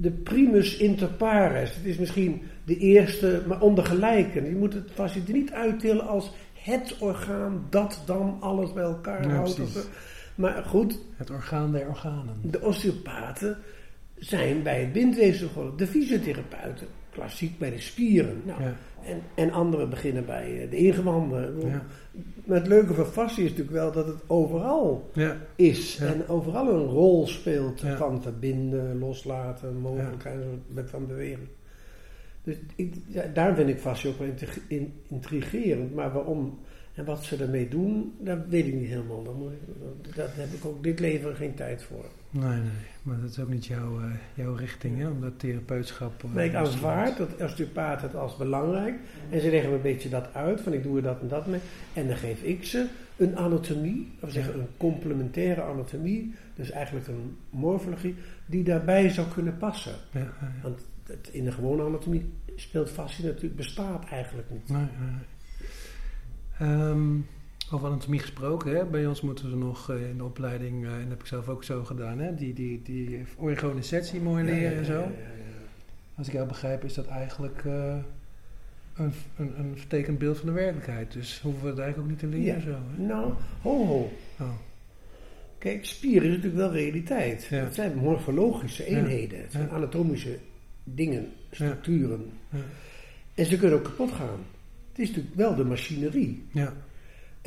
de 0.00 0.10
primus 0.10 0.76
inter 0.76 1.08
pares. 1.08 1.74
Het 1.74 1.84
is 1.84 1.98
misschien 1.98 2.42
de 2.64 2.76
eerste, 2.76 3.42
maar 3.46 3.60
onder 3.60 3.84
gelijken. 3.84 4.44
Je 4.48 4.56
moet 4.56 4.74
het 4.74 4.90
fascie 4.94 5.22
er 5.26 5.32
niet 5.32 5.52
uittillen 5.52 6.06
als 6.06 6.32
het 6.54 6.96
orgaan 6.98 7.66
dat 7.70 8.02
dan 8.06 8.36
alles 8.40 8.72
bij 8.72 8.82
elkaar 8.82 9.28
Ja, 9.28 9.34
houdt. 9.34 9.88
Maar 10.34 10.62
goed, 10.64 10.98
Het 11.16 11.30
orgaan 11.30 11.72
der 11.72 11.88
organen. 11.88 12.36
de 12.42 12.60
osteopaten 12.60 13.58
zijn 14.16 14.62
bij 14.62 14.80
het 14.80 14.92
bindweefsel. 14.92 15.72
De 15.76 15.86
fysiotherapeuten, 15.86 16.86
klassiek 17.10 17.58
bij 17.58 17.70
de 17.70 17.80
spieren. 17.80 18.42
Nou, 18.44 18.62
Ja, 18.62 18.74
en, 19.02 19.20
en 19.34 19.50
anderen 19.50 19.90
beginnen 19.90 20.26
bij 20.26 20.62
eh, 20.62 20.70
de 20.70 20.76
ingewanden. 20.76 21.60
Ja, 21.68 21.84
Maar 22.44 22.58
het 22.58 22.66
leuke 22.66 22.94
van 22.94 23.06
fascie 23.06 23.44
is 23.44 23.50
natuurlijk 23.50 23.76
wel 23.76 23.92
dat 23.92 24.06
het 24.06 24.22
overal 24.26 25.10
ja, 25.12 25.36
is 25.56 25.98
en 25.98 26.28
overal 26.28 26.68
een 26.68 26.86
rol 26.86 27.26
speelt 27.26 27.80
van 27.96 28.22
verbinden, 28.22 28.98
loslaten, 28.98 29.76
mogelijkheid 29.80 30.44
van 30.84 31.06
bewegen. 31.06 31.48
Dus 32.42 32.56
ik, 32.76 32.94
daar 33.34 33.54
vind 33.54 33.68
ik 33.68 33.78
fascie 33.78 34.10
ook 34.10 34.18
wel 34.18 34.28
intrig- 34.28 34.60
in- 34.68 34.92
intrigerend. 35.08 35.94
Maar 35.94 36.12
waarom 36.12 36.58
En 36.94 37.04
wat 37.04 37.24
ze 37.24 37.36
ermee 37.36 37.68
doen, 37.68 38.12
dat 38.20 38.38
weet 38.48 38.66
ik 38.66 38.74
niet 38.74 38.88
helemaal. 38.88 39.34
Moet 39.38 39.52
ik, 39.52 40.14
dat 40.16 40.28
heb 40.32 40.52
ik 40.52 40.64
ook 40.64 40.82
dit 40.82 41.00
leven 41.00 41.36
geen 41.36 41.54
tijd 41.54 41.82
voor. 41.82 42.04
Nee, 42.30 42.48
nee, 42.48 42.60
maar 43.08 43.20
dat 43.20 43.30
is 43.30 43.40
ook 43.40 43.48
niet 43.48 43.66
jouw, 43.66 44.00
uh, 44.00 44.04
jouw 44.34 44.54
richting, 44.54 44.98
hè, 44.98 45.08
om 45.08 45.20
dat 45.20 45.38
therapeutschap... 45.38 46.22
Uh, 46.22 46.32
maar 46.32 46.44
ik 46.44 46.54
aanvaard 46.54 47.16
dat 47.16 47.40
osteopaat 47.40 48.02
het 48.02 48.14
als 48.14 48.36
belangrijk. 48.36 48.94
En 49.30 49.40
ze 49.40 49.50
leggen 49.50 49.70
me 49.70 49.76
een 49.76 49.82
beetje 49.82 50.08
dat 50.08 50.34
uit, 50.34 50.60
van 50.60 50.72
ik 50.72 50.82
doe 50.82 50.96
er 50.96 51.02
dat 51.02 51.20
en 51.20 51.28
dat 51.28 51.46
mee. 51.46 51.60
En 51.92 52.06
dan 52.06 52.16
geef 52.16 52.42
ik 52.42 52.64
ze 52.64 52.86
een 53.16 53.36
anatomie, 53.36 54.12
of 54.20 54.30
zeggen 54.30 54.54
een 54.54 54.68
complementaire 54.76 55.62
anatomie. 55.62 56.34
Dus 56.54 56.70
eigenlijk 56.70 57.06
een 57.06 57.36
morfologie, 57.50 58.14
die 58.46 58.64
daarbij 58.64 59.08
zou 59.08 59.28
kunnen 59.28 59.56
passen. 59.56 59.94
Ja, 60.10 60.20
ja, 60.20 60.26
ja. 60.40 60.52
Want 60.62 60.86
het, 61.06 61.28
in 61.32 61.44
de 61.44 61.52
gewone 61.52 61.82
anatomie 61.82 62.32
speelt 62.54 62.90
fascie 62.90 63.24
natuurlijk, 63.24 63.56
bestaat 63.56 64.08
eigenlijk 64.08 64.50
niet. 64.50 64.68
Nee, 64.68 64.86
nee. 66.58 66.70
Um, 66.70 67.26
over 67.70 67.88
anatomie 67.88 68.20
gesproken, 68.20 68.76
hè? 68.76 68.84
bij 68.84 69.06
ons 69.06 69.20
moeten 69.20 69.50
we 69.50 69.56
nog 69.56 69.90
uh, 69.90 70.08
in 70.08 70.16
de 70.16 70.24
opleiding, 70.24 70.84
uh, 70.84 70.92
en 70.92 71.00
dat 71.00 71.08
heb 71.08 71.20
ik 71.20 71.26
zelf 71.26 71.48
ook 71.48 71.64
zo 71.64 71.84
gedaan, 71.84 72.18
hè? 72.18 72.34
die, 72.34 72.54
die, 72.54 72.82
die 72.82 73.24
mooi 74.20 74.44
leren 74.44 74.78
en 74.78 74.84
zo. 74.84 75.10
Als 76.14 76.26
ik 76.26 76.32
jou 76.32 76.48
begrijp, 76.48 76.84
is 76.84 76.94
dat 76.94 77.06
eigenlijk 77.06 77.64
uh, 77.64 77.96
een, 78.96 79.12
een, 79.36 79.58
een 79.58 79.72
vertekend 79.76 80.18
beeld 80.18 80.38
van 80.38 80.46
de 80.46 80.52
werkelijkheid. 80.52 81.12
Dus 81.12 81.40
hoeven 81.40 81.62
we 81.62 81.68
het 81.68 81.78
eigenlijk 81.78 82.10
ook 82.10 82.20
niet 82.20 82.30
te 82.32 82.38
leren 82.38 82.62
zo. 82.62 82.70
Hè? 82.70 83.02
Nou, 83.02 83.32
ho 83.62 83.86
ho. 83.86 84.10
Oh. 84.40 84.50
Kijk, 85.58 85.84
spieren 85.84 86.28
is 86.28 86.36
natuurlijk 86.36 86.62
wel 86.62 86.72
realiteit. 86.72 87.44
Ja. 87.44 87.56
Het 87.56 87.74
zijn 87.74 87.96
morfologische 87.96 88.84
eenheden. 88.84 89.40
Het 89.40 89.52
zijn 89.52 89.68
Ja. 89.68 89.74
anatomische 89.74 90.38
dingen, 90.84 91.32
structuren. 91.50 92.30
Ja. 92.50 92.58
En 93.34 93.46
ze 93.46 93.58
kunnen 93.58 93.78
ook 93.78 93.84
kapot 93.84 94.12
gaan. 94.12 94.38
Het 94.90 94.98
is 94.98 95.08
natuurlijk 95.08 95.36
wel 95.36 95.54
de 95.54 95.64
machinerie. 95.64 96.44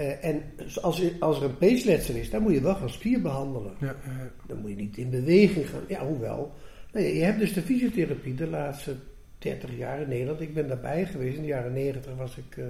Eh, 0.01 0.25
en 0.25 0.43
als 0.81 1.01
er, 1.01 1.11
als 1.19 1.37
er 1.37 1.43
een 1.43 1.57
peesletsel 1.57 2.15
is, 2.15 2.29
dan 2.29 2.41
moet 2.41 2.53
je 2.53 2.61
wel 2.61 2.75
gaan 2.75 2.89
spier 2.89 3.21
behandelen. 3.21 3.73
ja, 3.79 3.95
ja. 4.05 4.31
Dan 4.47 4.57
moet 4.57 4.69
je 4.69 4.75
niet 4.75 4.97
in 4.97 5.09
beweging 5.09 5.69
gaan. 5.69 5.83
Ja, 5.87 6.05
hoewel. 6.05 6.53
Nee, 6.91 7.15
je 7.17 7.23
hebt 7.23 7.39
dus 7.39 7.53
de 7.53 7.61
fysiotherapie 7.61 8.35
de 8.35 8.47
laatste 8.47 8.95
30 9.37 9.77
jaar 9.77 10.01
in 10.01 10.09
Nederland. 10.09 10.41
Ik 10.41 10.53
ben 10.53 10.67
daarbij 10.67 11.05
geweest. 11.05 11.35
In 11.35 11.41
de 11.41 11.47
jaren 11.47 11.73
90 11.73 12.15
was 12.15 12.37
ik 12.37 12.57
eh, 12.57 12.65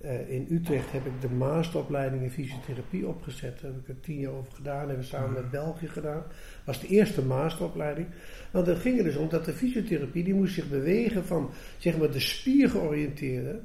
eh, 0.00 0.30
in 0.30 0.46
Utrecht. 0.50 0.92
Heb 0.92 1.06
ik 1.06 1.20
de 1.20 1.28
masteropleiding 1.28 2.22
in 2.22 2.30
fysiotherapie 2.30 3.06
opgezet. 3.06 3.60
Daar 3.60 3.70
heb 3.70 3.80
ik 3.80 3.88
er 3.88 4.00
tien 4.00 4.18
jaar 4.18 4.32
over 4.32 4.52
gedaan. 4.52 4.78
Hebben 4.78 4.96
we 4.96 5.02
samen 5.02 5.32
met 5.32 5.50
België 5.50 5.88
gedaan. 5.88 6.22
was 6.64 6.80
de 6.80 6.88
eerste 6.88 7.22
masteropleiding. 7.22 8.06
Want 8.50 8.66
het 8.66 8.78
ging 8.78 8.98
er 8.98 9.04
dus 9.04 9.16
om 9.16 9.28
dat 9.28 9.44
de 9.44 9.52
fysiotherapie 9.52 10.24
die 10.24 10.34
moest 10.34 10.54
zich 10.54 10.68
bewegen 10.68 11.24
van 11.24 11.50
zeg 11.78 11.98
maar 11.98 12.10
de 12.10 12.20
spiergeoriënteerde 12.20 13.60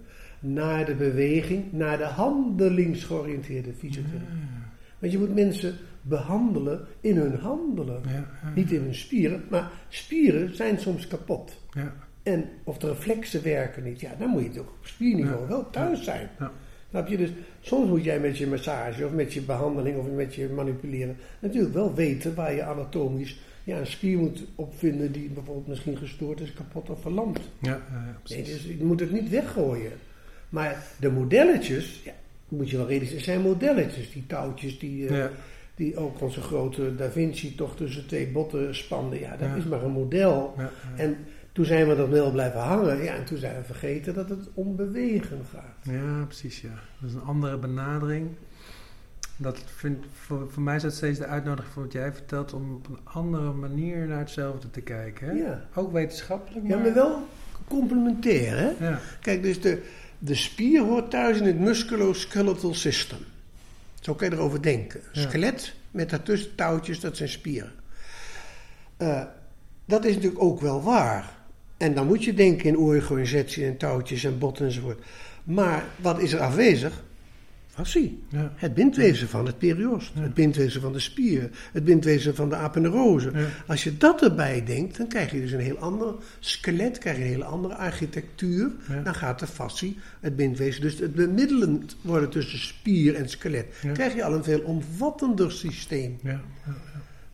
naar 0.53 0.85
de 0.85 0.95
beweging, 0.95 1.71
naar 1.71 1.97
de 1.97 2.03
handelingsgeoriënteerde 2.03 3.73
fysiotherapie. 3.73 4.35
Want 4.99 5.11
je 5.11 5.17
moet 5.19 5.35
mensen 5.35 5.75
behandelen 6.01 6.85
in 7.01 7.17
hun 7.17 7.35
handelen. 7.39 8.01
Ja, 8.05 8.11
ja, 8.11 8.51
Niet 8.55 8.71
in 8.71 8.81
hun 8.81 8.95
spieren, 8.95 9.43
maar 9.49 9.71
spieren 9.89 10.55
zijn 10.55 10.79
soms 10.79 11.07
kapot. 11.07 11.61
ja. 11.73 11.93
En 12.23 12.45
of 12.63 12.77
de 12.77 12.87
reflexen 12.87 13.43
werken 13.43 13.83
niet, 13.83 13.99
ja, 13.99 14.15
dan 14.19 14.29
moet 14.29 14.43
je 14.43 14.49
toch 14.49 14.67
op 14.67 14.77
spierniveau 14.85 15.47
wel 15.47 15.69
thuis 15.69 16.03
zijn. 16.03 16.29
Snap 16.89 17.07
je? 17.07 17.17
Dus 17.17 17.29
soms 17.59 17.89
moet 17.89 18.03
jij 18.03 18.19
met 18.19 18.37
je 18.37 18.47
massage 18.47 19.05
of 19.05 19.11
met 19.11 19.33
je 19.33 19.41
behandeling 19.41 19.97
of 19.97 20.05
met 20.11 20.35
je 20.35 20.49
manipuleren 20.49 21.17
natuurlijk 21.39 21.73
wel 21.73 21.93
weten 21.93 22.35
waar 22.35 22.53
je 22.53 22.63
anatomisch 22.63 23.39
ja, 23.63 23.77
een 23.79 23.87
spier 23.87 24.17
moet 24.17 24.43
opvinden 24.55 25.11
die 25.11 25.29
bijvoorbeeld 25.29 25.67
misschien 25.67 25.97
gestoord 25.97 26.39
is, 26.39 26.53
kapot 26.53 26.89
of 26.89 27.01
verlamd. 27.01 27.39
Ja, 27.61 27.81
Nee, 28.29 28.43
dus 28.43 28.63
je 28.63 28.83
moet 28.83 28.99
het 28.99 29.11
niet 29.11 29.29
weggooien. 29.29 29.91
Maar 30.55 30.83
de 30.99 31.11
modelletjes, 31.11 32.01
ja, 32.03 32.11
moet 32.47 32.69
je 32.69 32.77
wel 32.77 32.87
realiseren, 32.87 33.23
zijn 33.23 33.41
modelletjes. 33.41 34.11
Die 34.11 34.23
touwtjes 34.27 34.79
die, 34.79 35.07
eh, 35.07 35.17
Ja, 35.17 35.29
die 35.75 35.97
ook 35.97 36.21
onze 36.21 36.41
grote 36.41 36.95
Da 36.95 37.09
Vinci 37.09 37.55
toch 37.55 37.75
tussen 37.75 38.07
twee 38.07 38.27
botten 38.27 38.75
spande. 38.75 39.19
Ja, 39.19 39.29
dat 39.37 39.47
Ja. 39.49 39.55
is 39.55 39.63
maar 39.65 39.83
een 39.83 39.91
model. 39.91 40.55
En 40.95 41.17
toen 41.51 41.65
zijn 41.65 41.87
we 41.87 41.95
dat 41.95 42.09
wel 42.09 42.31
blijven 42.31 42.59
hangen. 42.59 43.03
Ja, 43.03 43.15
en 43.15 43.25
toen 43.25 43.37
zijn 43.37 43.55
we 43.55 43.63
vergeten 43.63 44.13
dat 44.13 44.29
het 44.29 44.47
om 44.53 44.75
bewegen 44.75 45.41
gaat. 45.53 45.93
Ja, 45.95 46.23
precies, 46.25 46.61
ja. 46.61 46.79
Dat 46.99 47.09
is 47.09 47.15
een 47.15 47.21
andere 47.21 47.57
benadering. 47.57 48.27
Dat 49.37 49.59
vind, 49.65 50.05
voor, 50.13 50.47
voor 50.51 50.63
mij 50.63 50.75
is 50.75 50.81
dat 50.81 50.93
steeds 50.93 51.19
de 51.19 51.25
uitnodiging 51.25 51.73
voor 51.73 51.83
wat 51.83 51.91
jij 51.93 52.13
vertelt 52.13 52.53
om 52.53 52.73
op 52.75 52.87
een 52.89 52.99
andere 53.03 53.51
manier 53.51 54.07
naar 54.07 54.19
hetzelfde 54.19 54.69
te 54.69 54.81
kijken. 54.81 55.27
Hè? 55.27 55.33
Ja. 55.33 55.65
Ook 55.75 55.91
wetenschappelijk, 55.91 56.67
Ja, 56.67 56.77
maar 56.77 56.93
wel 56.93 57.27
complementair, 57.67 58.57
hè? 58.57 58.85
Ja, 58.87 58.99
Kijk, 59.21 59.43
dus 59.43 59.61
de, 59.61 59.81
de 60.25 60.35
spier 60.35 60.81
hoort 60.81 61.09
thuis 61.09 61.37
in 61.37 61.45
het 61.45 61.59
musculoskeletal 61.59 62.73
system. 62.73 63.17
Zo 64.01 64.13
kan 64.13 64.29
je 64.29 64.35
erover 64.35 64.61
denken. 64.61 65.01
Ja. 65.13 65.21
Skelet 65.21 65.73
met 65.91 66.09
daartussen 66.09 66.55
touwtjes, 66.55 66.99
dat 66.99 67.17
zijn 67.17 67.29
spieren. 67.29 67.71
Eh, 68.97 69.23
dat 69.85 70.05
is 70.05 70.15
natuurlijk 70.15 70.41
ook 70.41 70.61
wel 70.61 70.83
waar. 70.83 71.37
En 71.77 71.93
dan 71.93 72.07
moet 72.07 72.23
je 72.23 72.33
denken 72.33 72.65
in 72.65 72.77
organisatie 72.77 73.65
en 73.65 73.77
touwtjes 73.77 74.23
en 74.23 74.37
botten 74.37 74.65
enzovoort. 74.65 74.99
Maar 75.43 75.85
wat 75.95 76.19
is 76.19 76.33
er 76.33 76.39
afwezig? 76.39 77.03
Fascie. 77.75 78.23
ja, 78.29 78.53
Het 78.55 78.73
bindweefsel 78.73 79.27
van 79.27 79.45
het 79.45 79.57
periost. 79.57 80.11
Ja. 80.15 80.21
Het 80.21 80.33
bindweefsel 80.33 80.81
van 80.81 80.93
de 80.93 80.99
spier. 80.99 81.49
Het 81.73 81.83
bindweefsel 81.83 82.33
van 82.33 82.49
de 82.49 82.55
apeneurose. 82.55 83.31
ja. 83.33 83.45
Als 83.67 83.83
je 83.83 83.97
dat 83.97 84.21
erbij 84.21 84.63
denkt, 84.65 84.97
dan 84.97 85.07
krijg 85.07 85.31
je 85.31 85.41
dus 85.41 85.51
een 85.51 85.59
heel 85.59 85.77
ander 85.77 86.13
skelet, 86.39 86.97
krijg 86.97 87.17
je 87.17 87.23
een 87.23 87.29
hele 87.29 87.43
andere 87.43 87.75
architectuur. 87.75 88.71
Dan 89.03 89.15
gaat 89.15 89.39
de 89.39 89.47
fascie, 89.47 89.97
het 90.19 90.35
bindweefsel, 90.35 90.81
dus 90.81 90.99
het 90.99 91.13
bemiddelend 91.15 91.95
worden 92.01 92.29
tussen 92.29 92.59
spier 92.59 93.15
en 93.15 93.29
skelet. 93.29 93.65
Krijg 93.93 94.15
je 94.15 94.23
al 94.23 94.33
een 94.33 94.43
veel 94.43 94.61
omvattender 94.61 95.51
systeem. 95.51 96.19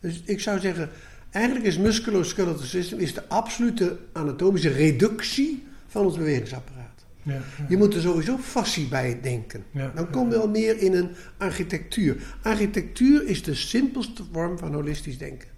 Dus 0.00 0.22
ik 0.24 0.40
zou 0.40 0.60
zeggen, 0.60 0.88
eigenlijk 1.30 1.66
is 1.66 1.78
musculoskeletal 1.78 2.64
system 2.64 2.98
is 2.98 3.14
de 3.14 3.28
absolute 3.28 3.96
anatomische 4.12 4.68
reductie 4.68 5.64
van 5.88 6.04
ons 6.04 6.16
bewegingsapparaat. 6.16 6.81
Ja, 7.22 7.32
ja. 7.32 7.40
Je 7.68 7.76
moet 7.76 7.94
er 7.94 8.00
sowieso 8.00 8.36
fascie 8.38 8.88
bij 8.88 9.18
denken. 9.22 9.64
Ja, 9.70 9.92
Dan 9.94 10.10
kom 10.10 10.30
je 10.30 10.36
al 10.36 10.48
meer 10.48 10.78
in 10.78 10.94
een 10.94 11.08
architectuur. 11.38 12.16
Architectuur 12.42 13.26
is 13.26 13.42
de 13.42 13.54
simpelste 13.54 14.22
vorm 14.32 14.58
van 14.58 14.74
holistisch 14.74 15.18
denken. 15.18 15.48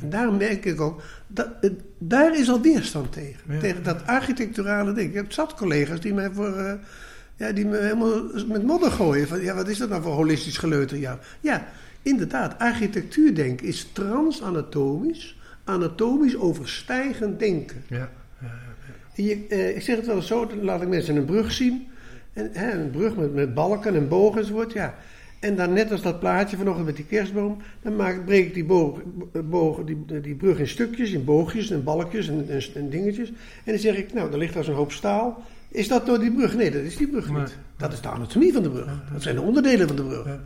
En 0.00 0.10
daarom 0.10 0.36
merk 0.36 0.64
ik 0.64 0.80
ook, 0.80 1.02
dat, 1.26 1.48
het- 1.60 1.80
daar 1.98 2.38
is 2.38 2.48
al 2.50 2.60
weerstand 2.60 3.12
tegen. 3.12 3.58
Tegen 3.60 3.82
dat 3.82 4.06
architecturale 4.06 4.92
ding. 4.92 5.08
Ik 5.08 5.14
heb 5.14 5.32
zat 5.32 5.54
collega's 5.54 6.00
die 6.00 6.14
mij 6.14 6.30
voor... 6.30 6.56
eh, 6.56 6.72
ja, 7.36 7.52
die 7.52 7.66
me 7.66 7.76
helemaal 7.78 8.22
met 8.48 8.62
modder 8.62 8.90
gooien. 8.90 9.28
Van, 9.28 9.40
ja, 9.42 9.54
wat 9.54 9.68
is 9.68 9.78
dat 9.78 9.88
nou 9.88 10.02
voor 10.02 10.12
holistisch 10.12 10.58
geleuter? 10.58 10.98
Ja, 10.98 11.18
ja 11.40 11.66
inderdaad. 12.02 12.58
Architectuurdenken 12.58 13.66
is 13.66 13.88
transanatomisch, 13.92 15.38
anatomisch 15.64 16.36
overstijgend 16.36 17.38
denken. 17.38 17.82
ja, 17.88 18.10
ja, 18.40 18.50
Je, 19.14 19.46
eh, 19.48 19.76
ik 19.76 19.82
zeg 19.82 19.96
het 19.96 20.06
wel 20.06 20.16
eens 20.16 20.26
zo, 20.26 20.46
dan 20.46 20.62
laat 20.64 20.82
ik 20.82 20.88
mensen 20.88 21.16
een 21.16 21.24
brug 21.24 21.52
zien. 21.52 21.86
En, 22.32 22.50
hè, 22.52 22.72
een 22.72 22.90
brug 22.90 23.16
met, 23.16 23.34
met 23.34 23.54
balken 23.54 23.94
en 23.94 24.08
bogen 24.08 24.40
enzovoort, 24.40 24.72
ja. 24.72 24.94
En 25.40 25.56
dan 25.56 25.72
net 25.72 25.90
als 25.92 26.02
dat 26.02 26.20
plaatje 26.20 26.56
vanochtend 26.56 26.86
met 26.86 26.96
die 26.96 27.04
kerstboom, 27.04 27.56
dan 27.82 27.96
maak, 27.96 28.24
breek 28.24 28.46
ik 28.46 28.54
die, 28.54 28.64
boog, 29.44 29.84
die, 29.84 30.20
die 30.20 30.34
brug 30.34 30.58
in 30.58 30.68
stukjes, 30.68 31.10
in 31.10 31.24
boogjes 31.24 31.70
en 31.70 31.84
balkjes 31.84 32.28
en, 32.28 32.46
en, 32.48 32.62
en 32.74 32.90
dingetjes. 32.90 33.28
En 33.28 33.72
dan 33.72 33.78
zeg 33.78 33.96
ik, 33.96 34.12
nou, 34.12 34.30
daar 34.30 34.38
ligt 34.38 34.56
als 34.56 34.68
een 34.68 34.74
hoop 34.74 34.92
staal. 34.92 35.42
Is 35.68 35.88
dat 35.88 36.06
door 36.06 36.18
die 36.18 36.32
brug? 36.32 36.56
Nee, 36.56 36.70
dat 36.70 36.82
is 36.82 36.96
die 36.96 37.08
brug 37.08 37.30
niet. 37.30 37.56
Dat 37.76 37.92
is 37.92 38.00
de 38.00 38.08
anatomie 38.08 38.52
van 38.52 38.62
de 38.62 38.70
brug. 38.70 39.02
Dat 39.12 39.22
zijn 39.22 39.34
de 39.34 39.40
onderdelen 39.40 39.86
van 39.86 39.96
de 39.96 40.02
brug. 40.04 40.38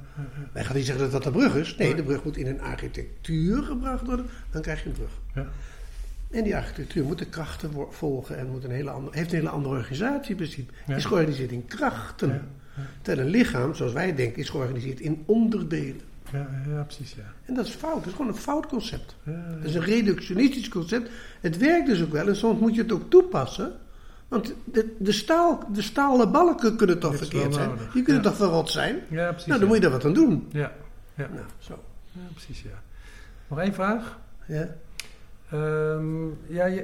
Wij 0.52 0.64
gaan 0.64 0.76
niet 0.76 0.85
zeggen 0.87 1.02
dat 1.11 1.12
dat 1.12 1.33
de 1.33 1.38
brug 1.38 1.57
is. 1.57 1.76
Nee, 1.76 1.87
Nee. 1.87 1.96
de 1.96 2.02
brug 2.02 2.24
moet 2.24 2.37
in 2.37 2.46
een 2.46 2.61
architectuur 2.61 3.62
gebracht 3.62 4.07
worden. 4.07 4.26
Dan 4.50 4.62
krijg 4.62 4.83
je 4.83 4.88
een 4.88 4.94
brug. 4.94 5.20
Ja. 5.35 5.46
En 6.31 6.45
die 6.45 6.57
architectuur 6.57 7.05
moet 7.05 7.19
de 7.19 7.27
krachten 7.27 7.71
volgen 7.91 8.38
en 8.38 8.51
moet 8.51 8.64
een 8.64 8.71
hele 8.71 8.91
andere, 8.91 9.17
heeft 9.17 9.31
een 9.33 9.38
hele 9.38 9.49
andere 9.51 9.75
organisatie 9.77 10.31
in 10.31 10.37
principe. 10.37 10.73
Ja. 10.87 10.97
Is 10.97 11.05
georganiseerd 11.05 11.53
in 11.53 11.67
krachten. 11.67 12.29
Ja, 12.29 12.83
Terwijl 13.03 13.27
een 13.27 13.33
lichaam, 13.33 13.75
zoals 13.75 13.93
wij 13.93 14.14
denken, 14.14 14.43
is 14.43 14.49
georganiseerd 14.49 15.01
in 15.01 15.23
onderdelen. 15.27 16.01
ja, 16.33 16.49
ja, 16.69 16.83
precies, 16.83 17.14
ja. 17.14 17.33
En 17.45 17.55
dat 17.55 17.67
is 17.67 17.73
fout. 17.73 17.95
Dat 17.95 18.07
is 18.07 18.12
gewoon 18.12 18.29
een 18.29 18.35
fout 18.37 18.67
concept. 18.67 19.17
Dat 19.25 19.64
is 19.64 19.75
een 19.75 19.83
reductionistisch 19.83 20.69
concept. 20.69 21.11
Het 21.41 21.57
werkt 21.57 21.87
dus 21.87 22.03
ook 22.03 22.12
wel 22.12 22.29
en 22.29 22.37
soms 22.37 22.61
moet 22.61 22.75
je 22.75 22.83
het 22.83 22.93
ook 22.93 23.11
toepassen. 23.11 23.73
Want 24.29 24.55
de, 24.64 24.95
de, 24.99 25.12
staal, 25.12 25.62
de 25.73 25.83
stalen 25.83 26.33
balken 26.33 26.77
kunnen 26.77 26.99
toch 26.99 27.17
verkeerd 27.17 27.55
zijn. 27.55 27.71
Die 27.93 28.03
kunnen 28.03 28.23
toch 28.23 28.37
verrot 28.37 28.71
zijn. 28.71 28.97
ja 29.11 29.29
precies. 29.29 29.47
Nou, 29.47 29.59
dan 29.59 29.69
moet 29.69 29.77
je 29.77 29.83
daar 29.83 29.93
wat 29.93 30.05
aan 30.05 30.12
doen. 30.14 30.49
Ja, 30.53 30.73
ja. 31.14 31.29
Nou, 31.35 31.47
zo. 31.59 31.83
ja, 32.12 32.21
precies, 32.33 32.62
ja. 32.62 32.83
Nog 33.49 33.59
één 33.59 33.75
vraag. 33.75 34.19
Ja. 34.47 34.69
Ehm, 35.51 36.27
ja, 36.47 36.83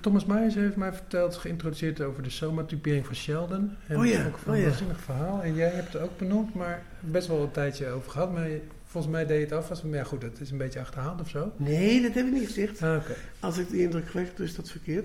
Thomas 0.00 0.24
Myers 0.24 0.54
heeft 0.54 0.76
mij 0.76 0.92
verteld, 0.92 1.36
geïntroduceerd 1.36 2.00
over 2.00 2.22
de 2.22 2.30
somatypering 2.30 3.06
van 3.06 3.14
Sheldon. 3.14 3.70
En 3.86 3.96
Oh 3.96 4.06
ja, 4.06 4.26
ook 4.26 4.38
van 4.38 4.54
oh 4.54 4.60
een 4.60 4.96
verhaal. 4.96 5.42
En 5.42 5.54
jij 5.54 5.68
hebt 5.68 5.92
het 5.92 6.02
ook 6.02 6.18
benoemd, 6.18 6.54
maar 6.54 6.82
best 7.00 7.28
wel 7.28 7.42
een 7.42 7.50
tijdje 7.50 7.88
over 7.88 8.10
gehad. 8.10 8.32
Maar 8.32 8.48
volgens 8.84 9.12
mij 9.12 9.26
deed 9.26 9.48
je 9.48 9.54
het 9.54 9.70
af. 9.70 9.82
Maar 9.82 9.98
ja, 9.98 10.04
goed, 10.04 10.22
het 10.22 10.40
is 10.40 10.50
een 10.50 10.58
beetje 10.58 10.80
achterhaald 10.80 11.20
of 11.20 11.28
zo. 11.28 11.52
Nee, 11.56 12.02
dat 12.02 12.14
heb 12.14 12.26
ik 12.26 12.32
niet 12.32 12.46
gezegd. 12.46 12.82
Ah. 12.82 12.96
Als 13.40 13.58
ik 13.58 13.70
de 13.70 13.82
indruk 13.82 14.04
krijg, 14.04 14.38
is 14.38 14.54
dat 14.54 14.70
verkeerd. 14.70 15.04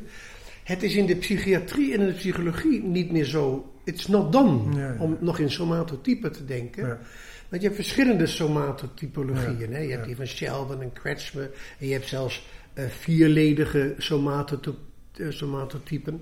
Het 0.64 0.84
is 0.84 0.96
in 0.96 1.06
de 1.06 1.16
psychiatrie 1.16 1.94
en 1.94 2.00
in 2.00 2.06
de 2.06 2.14
psychologie 2.14 2.84
niet 2.84 3.12
meer 3.12 3.26
zo. 3.26 3.74
It's 3.84 4.08
not 4.08 4.32
done. 4.32 4.76
Ja. 4.76 4.96
Om 5.00 5.18
nog 5.20 5.40
in 5.40 5.52
somatotypen 5.52 6.32
te 6.32 6.46
denken. 6.46 6.88
Ja. 6.88 7.00
Want 7.50 7.64
je 7.64 7.70
hebt 7.70 7.82
verschillende 7.82 8.28
somatotypologieën. 8.28 9.74
Hè? 9.74 9.80
Je 9.80 9.92
hebt 9.92 10.06
die 10.06 10.16
van 10.16 10.26
Sheldon 10.26 10.82
en 10.82 10.94
Kretschmer. 10.94 11.50
En 11.80 11.88
je 11.88 11.94
hebt 11.94 12.08
zelfs 12.08 12.48
vierledige 12.76 13.94
somatoto- 13.98 14.76
eh, 15.18 15.26
somatotypen. 15.30 16.22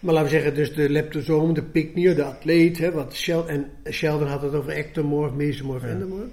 Maar 0.00 0.14
laten 0.14 0.28
we 0.30 0.34
zeggen, 0.36 0.54
dus 0.54 0.74
de 0.74 0.90
leptosoom, 0.90 1.54
de 1.54 1.62
picnier, 1.62 2.14
de 2.14 2.24
atleet. 2.24 2.78
Hè, 2.78 2.92
wat 2.92 3.14
Shel- 3.14 3.48
en 3.48 3.66
Sheldon 3.90 4.28
had 4.28 4.42
het 4.42 4.54
over 4.54 4.72
ectomorf, 4.72 5.32
mesomorf, 5.32 5.82
Ja. 5.82 5.88
endomorf. 5.88 6.28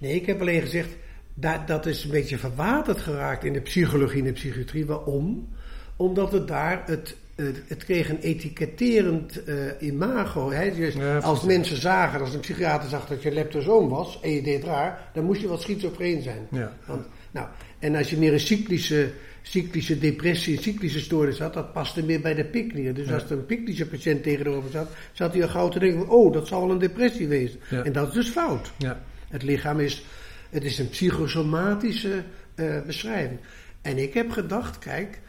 Nee, 0.00 0.14
ik 0.14 0.26
heb 0.26 0.40
alleen 0.40 0.60
gezegd, 0.60 0.88
dat, 1.34 1.66
dat 1.66 1.86
is 1.86 2.04
een 2.04 2.10
beetje 2.10 2.38
verwaterd 2.38 3.00
geraakt 3.00 3.44
in 3.44 3.52
de 3.52 3.60
psychologie 3.60 4.18
en 4.18 4.24
de 4.24 4.32
psychiatrie. 4.32 4.86
Waarom? 4.86 5.48
Omdat 5.96 6.32
het 6.32 6.48
daar, 6.48 6.82
het, 6.86 7.16
het, 7.34 7.62
het 7.68 7.84
kreeg 7.84 8.08
een 8.08 8.18
etiketterend 8.20 9.44
eh, 9.44 9.56
imago. 9.80 10.50
Hè? 10.50 10.74
Dus 10.74 10.94
Ja, 10.94 11.18
als 11.18 11.42
mensen 11.44 11.76
zagen, 11.76 12.20
als 12.20 12.34
een 12.34 12.40
psychiater 12.40 12.88
zag 12.88 13.06
dat 13.06 13.22
je 13.22 13.32
leptosoom 13.32 13.88
was 13.88 14.20
en 14.22 14.30
je 14.30 14.42
deed 14.42 14.64
raar, 14.64 15.10
dan 15.14 15.24
moest 15.24 15.40
je 15.40 15.48
wat 15.48 15.60
schizofreen 15.62 16.22
zijn. 16.22 16.46
Ja. 16.50 16.72
Want, 16.86 17.06
nou, 17.30 17.46
en 17.80 17.94
als 17.94 18.10
je 18.10 18.16
meer 18.16 18.32
een 18.32 18.40
cyclische, 18.40 19.10
cyclische 19.42 19.98
depressie, 19.98 20.56
een 20.56 20.62
cyclische 20.62 21.00
stoornis 21.00 21.38
had, 21.38 21.54
dat 21.54 21.72
paste 21.72 22.04
meer 22.04 22.20
bij 22.20 22.34
de 22.34 22.44
piknier. 22.44 22.94
Dus 22.94 23.06
Ja. 23.08 23.14
als 23.14 23.24
er 23.24 23.30
een 23.32 23.46
piknische 23.46 23.86
patiënt 23.86 24.22
tegenover 24.22 24.70
zat, 24.70 24.90
zat 25.12 25.32
hij 25.32 25.42
al 25.42 25.48
gauw 25.48 25.68
te 25.68 25.78
denken, 25.78 26.08
oh, 26.08 26.32
dat 26.32 26.46
zal 26.48 26.60
wel 26.60 26.70
een 26.70 26.78
depressie 26.78 27.28
wezen. 27.28 27.60
Ja. 27.70 27.82
En 27.82 27.92
dat 27.92 28.08
is 28.08 28.14
dus 28.14 28.28
fout. 28.28 28.72
Ja. 28.78 29.02
Het 29.28 29.42
lichaam 29.42 29.80
is, 29.80 30.04
het 30.50 30.64
is 30.64 30.78
een 30.78 30.88
psychosomatische 30.88 32.22
eh, 32.54 32.82
beschrijving. 32.86 33.38
En 33.82 33.98
ik 33.98 34.14
heb 34.14 34.30
gedacht, 34.30 34.78
kijk, 34.78 35.20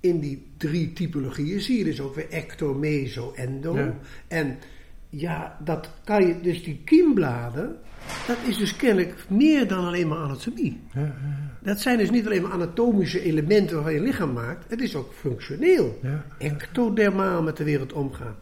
in 0.00 0.20
die 0.20 0.46
drie 0.56 0.92
typologieën 0.92 1.60
zie 1.60 1.78
je 1.78 1.84
dus 1.84 2.00
ook 2.00 2.14
weer 2.14 2.30
ecto, 2.30 2.74
meso, 2.74 3.32
endo. 3.36 3.94
En 4.28 4.58
ja, 5.10 5.58
dat 5.64 5.90
kan 6.04 6.26
je, 6.26 6.40
dus 6.40 6.62
die 6.64 6.80
kiembladen, 6.84 7.76
dat 8.26 8.36
is 8.46 8.56
dus 8.56 8.76
kennelijk 8.76 9.24
meer 9.28 9.68
dan 9.68 9.84
alleen 9.84 10.08
maar 10.08 10.18
anatomie. 10.18 10.80
Ja, 10.92 11.00
ja, 11.00 11.14
Dat 11.62 11.80
zijn 11.80 11.98
dus 11.98 12.10
niet 12.10 12.26
alleen 12.26 12.42
maar 12.42 12.52
anatomische 12.52 13.22
elementen 13.22 13.74
waarvan 13.74 13.94
je 13.94 14.00
lichaam 14.00 14.32
maakt, 14.32 14.64
het 14.68 14.80
is 14.80 14.94
ook 14.94 15.12
functioneel. 15.14 16.00
Ectodermaal 16.38 17.42
met 17.42 17.56
de 17.56 17.64
wereld 17.64 17.92
omgaan. 17.92 18.36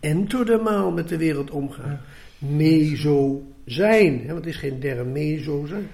Entodermaal 0.00 0.92
met 0.92 1.08
de 1.08 1.16
wereld 1.16 1.50
omgaan. 1.50 2.00
Meso 2.38 3.46
zijn. 3.64 4.20
Hè, 4.20 4.26
want 4.26 4.44
het 4.44 4.54
is 4.54 4.56
geen 4.56 4.80
der 4.80 5.06
meso 5.06 5.66
zijn. 5.66 5.88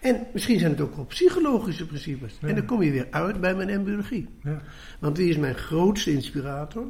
En 0.00 0.26
misschien 0.32 0.58
zijn 0.58 0.70
het 0.70 0.80
ook 0.80 0.96
wel 0.96 1.04
psychologische 1.04 1.86
principes. 1.86 2.38
En 2.40 2.54
dan 2.54 2.64
kom 2.64 2.82
je 2.82 2.90
weer 2.90 3.06
uit 3.10 3.40
bij 3.40 3.54
mijn 3.54 3.68
embryologie. 3.68 4.28
Want 5.00 5.16
wie 5.16 5.28
is 5.28 5.36
mijn 5.36 5.54
grootste 5.54 6.12
inspirator? 6.12 6.86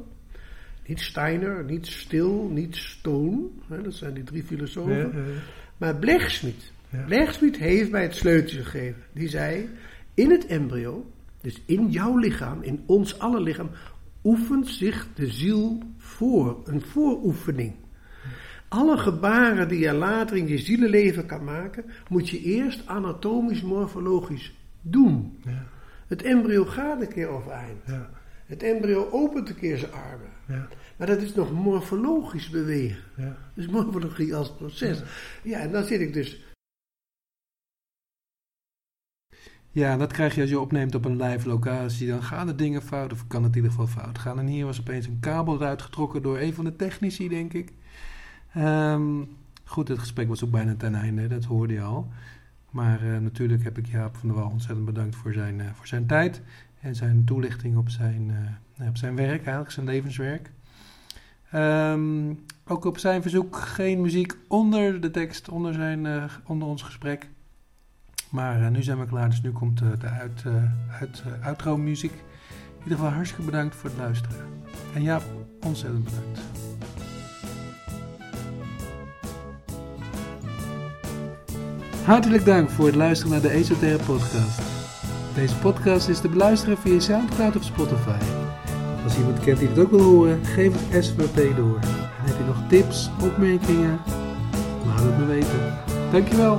Niet 0.86 1.00
Steiner, 1.00 1.64
niet 1.64 1.86
Stil, 1.86 2.48
niet 2.52 2.76
Stone. 2.76 3.48
Hè, 3.68 3.82
dat 3.82 3.94
zijn 3.94 4.14
die 4.14 4.24
drie 4.24 4.42
filosofen. 4.42 5.12
Maar 5.82 5.96
Blechsmit. 5.96 6.72
Ja. 6.88 7.24
Heeft 7.58 7.90
mij 7.90 8.02
het 8.02 8.14
sleuteltje 8.14 8.62
gegeven. 8.62 9.02
Die 9.12 9.28
zei, 9.28 9.68
in 10.14 10.30
het 10.30 10.46
embryo, 10.46 11.10
dus 11.40 11.62
in 11.66 11.90
jouw 11.90 12.16
lichaam, 12.16 12.62
in 12.62 12.82
ons 12.86 13.18
alle 13.18 13.40
lichaam, 13.40 13.70
oefent 14.24 14.68
zich 14.68 15.08
de 15.14 15.26
ziel 15.26 15.78
voor. 15.98 16.60
Een 16.64 16.80
vooroefening. 16.80 17.74
Alle 18.68 18.96
gebaren 18.96 19.68
die 19.68 19.78
je 19.78 19.92
later 19.92 20.36
in 20.36 20.48
je 20.48 20.58
zielenleven 20.58 21.26
kan 21.26 21.44
maken, 21.44 21.84
moet 22.08 22.28
je 22.28 22.40
eerst 22.40 22.86
anatomisch, 22.86 23.62
morfologisch 23.62 24.54
doen. 24.80 25.38
Ja. 25.44 25.66
Het 26.06 26.22
embryo 26.22 26.64
gaat 26.64 27.00
een 27.00 27.12
keer 27.12 27.28
overeind. 27.28 27.82
Ja. 27.86 28.10
Het 28.46 28.62
embryo 28.62 29.08
opent 29.10 29.48
een 29.48 29.58
keer 29.58 29.78
zijn 29.78 29.92
armen. 29.92 30.30
Ja. 30.52 30.68
Maar 30.96 31.06
dat 31.06 31.22
is 31.22 31.34
nog 31.34 31.52
morfologisch 31.52 32.50
bewegen. 32.50 33.02
Ja. 33.16 33.36
Dus 33.54 33.66
morfologie 33.66 34.34
als 34.34 34.52
proces. 34.52 35.02
Ja, 35.42 35.58
en 35.58 35.72
dan 35.72 35.84
zit 35.84 36.00
ik 36.00 36.12
dus 36.12 36.52
Ja, 39.74 39.96
dat 39.96 40.12
krijg 40.12 40.34
je 40.34 40.40
als 40.40 40.50
je 40.50 40.60
opneemt 40.60 40.94
op 40.94 41.04
een 41.04 41.22
live 41.22 41.48
locatie. 41.48 42.08
Dan 42.08 42.22
gaan 42.22 42.46
de 42.46 42.54
dingen 42.54 42.82
fout, 42.82 43.12
of 43.12 43.26
kan 43.26 43.42
het 43.42 43.50
in 43.50 43.56
ieder 43.56 43.70
geval 43.70 44.02
fout 44.02 44.18
gaan. 44.18 44.38
En 44.38 44.46
hier 44.46 44.64
was 44.64 44.80
opeens 44.80 45.06
een 45.06 45.20
kabel 45.20 45.54
eruit 45.54 45.82
getrokken 45.82 46.22
door 46.22 46.38
een 46.38 46.54
van 46.54 46.64
de 46.64 46.76
technici, 46.76 47.28
denk 47.28 47.52
ik. 47.52 47.72
Ehm, 48.54 49.24
goed, 49.64 49.88
het 49.88 49.98
gesprek 49.98 50.28
was 50.28 50.44
ook 50.44 50.50
bijna 50.50 50.74
ten 50.74 50.94
einde, 50.94 51.26
dat 51.26 51.44
hoorde 51.44 51.72
je 51.72 51.82
al. 51.82 52.12
Maar 52.70 53.02
eh, 53.02 53.18
natuurlijk 53.18 53.64
heb 53.64 53.78
ik 53.78 53.86
Jaap 53.86 54.16
van 54.16 54.28
der 54.28 54.38
Wal 54.38 54.50
ontzettend 54.50 54.86
bedankt 54.86 55.16
voor 55.16 55.32
zijn, 55.32 55.60
eh, 55.60 55.66
voor 55.74 55.86
zijn 55.86 56.06
tijd. 56.06 56.42
En 56.82 56.94
zijn 56.94 57.24
toelichting 57.24 57.76
op 57.76 57.88
zijn, 57.88 58.30
eh, 58.78 58.88
op 58.88 58.96
zijn 58.96 59.16
werk, 59.16 59.40
eigenlijk 59.40 59.70
zijn 59.70 59.86
levenswerk. 59.86 60.50
Ehm, 61.50 62.34
ook 62.66 62.84
op 62.84 62.98
zijn 62.98 63.22
verzoek 63.22 63.56
geen 63.56 64.00
muziek 64.00 64.36
onder 64.48 65.00
de 65.00 65.10
tekst, 65.10 65.48
onder, 65.48 65.74
zijn, 65.74 66.06
eh, 66.06 66.24
onder 66.46 66.68
ons 66.68 66.82
gesprek. 66.82 67.28
Maar 68.30 68.62
eh, 68.62 68.68
nu 68.68 68.82
zijn 68.82 68.98
we 68.98 69.06
klaar, 69.06 69.28
dus 69.28 69.42
nu 69.42 69.50
komt 69.50 69.78
de 69.78 70.06
uit, 70.06 70.44
uit, 71.00 71.22
outro 71.42 71.76
muziek. 71.76 72.12
In 72.12 72.82
ieder 72.82 72.98
geval 72.98 73.12
hartstikke 73.12 73.44
bedankt 73.44 73.74
voor 73.74 73.90
het 73.90 73.98
luisteren. 73.98 74.46
En 74.94 75.02
ja, 75.02 75.20
ontzettend 75.66 76.04
bedankt. 76.04 76.40
Hartelijk 82.04 82.44
dank 82.44 82.70
voor 82.70 82.86
het 82.86 82.94
luisteren 82.94 83.32
naar 83.32 83.42
de 83.42 83.50
Esoterra 83.50 84.04
podcast. 84.04 84.71
Deze 85.34 85.56
podcast 85.56 86.08
is 86.08 86.20
te 86.20 86.28
beluisteren 86.28 86.78
via 86.78 87.00
Soundcloud 87.00 87.56
of 87.56 87.64
Spotify. 87.64 88.18
Als 89.04 89.16
iemand 89.16 89.40
kent 89.40 89.58
die 89.58 89.68
het 89.68 89.78
ook 89.78 89.90
wil 89.90 90.00
horen, 90.00 90.44
geef 90.44 90.72
het 90.76 91.04
SWP 91.04 91.56
door. 91.56 91.78
En 91.78 92.24
heb 92.24 92.36
je 92.38 92.44
nog 92.44 92.68
tips, 92.68 93.10
opmerkingen? 93.22 94.00
Laat 94.86 95.02
het 95.02 95.18
me 95.18 95.24
weten. 95.26 95.78
Dankjewel. 96.10 96.58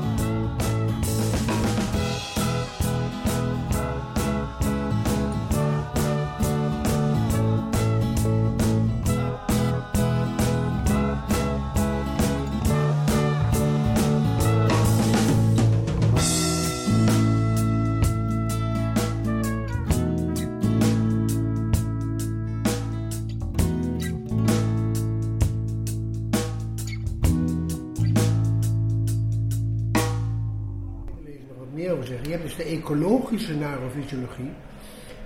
Hebt 32.34 32.44
dus 32.44 32.56
de 32.56 32.64
ecologische 32.64 33.54
neurofysiologie. 33.56 34.52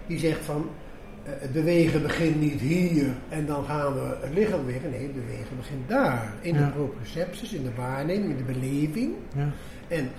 Die 0.07 0.19
zegt 0.19 0.45
van 0.45 0.69
eh, 1.23 1.31
het 1.37 1.51
bewegen 1.53 2.01
begint 2.01 2.39
niet 2.39 2.59
hier 2.59 3.05
en 3.29 3.45
dan 3.45 3.63
gaan 3.65 3.93
we 3.93 4.17
het 4.21 4.33
lichaam 4.33 4.65
bewegen. 4.65 4.89
Nee, 4.89 5.01
het 5.01 5.13
bewegen 5.25 5.57
begint 5.57 5.89
daar. 5.89 6.33
In 6.41 6.53
Ja. 6.53 6.65
de 6.65 6.71
proprioceptus, 6.71 7.53
in 7.53 7.63
de 7.63 7.73
waarneming, 7.75 8.29
in 8.29 8.37
de 8.45 8.53
beleving. 8.59 9.13
Ja. 9.35 9.49
En 9.87 10.09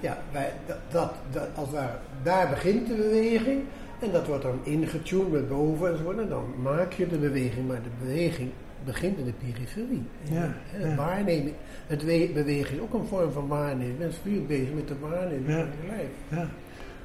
ja, 0.00 0.18
wij, 0.32 0.52
dat, 0.66 0.76
dat, 0.90 1.14
dat, 1.30 1.48
als 1.54 1.70
daar, 1.72 1.98
daar 2.22 2.48
begint 2.48 2.86
de 2.88 2.94
beweging. 2.94 3.60
En 4.00 4.12
dat 4.12 4.26
wordt 4.26 4.42
dan 4.42 4.58
ingetuned 4.62 5.30
met 5.32 5.48
boven 5.48 5.90
enzovoort. 5.90 6.18
En 6.18 6.28
dan 6.28 6.44
maak 6.62 6.92
je 6.92 7.06
de 7.06 7.18
beweging. 7.18 7.66
Maar 7.68 7.82
de 7.82 8.04
beweging 8.06 8.50
begint 8.86 9.18
in 9.18 9.24
de 9.24 9.32
periferie. 9.32 10.02
Ja, 10.22 10.42
En 10.42 10.80
het 10.80 10.90
ja. 10.90 10.94
waarnemen, 10.96 11.52
het 11.86 12.04
we- 12.04 12.30
beweging 12.34 12.76
is 12.76 12.80
ook 12.80 12.94
een 12.94 13.06
vorm 13.06 13.32
van 13.32 13.46
waarneming. 13.46 13.98
Mensen 13.98 14.20
zijn 14.24 14.46
bezig 14.46 14.72
met 14.74 14.88
de 14.88 14.98
waarneming 15.00 15.48
Ja. 15.48 15.56
van 15.56 15.66
je 15.82 15.86
lijf. 15.88 16.08
Ja. 16.28 16.48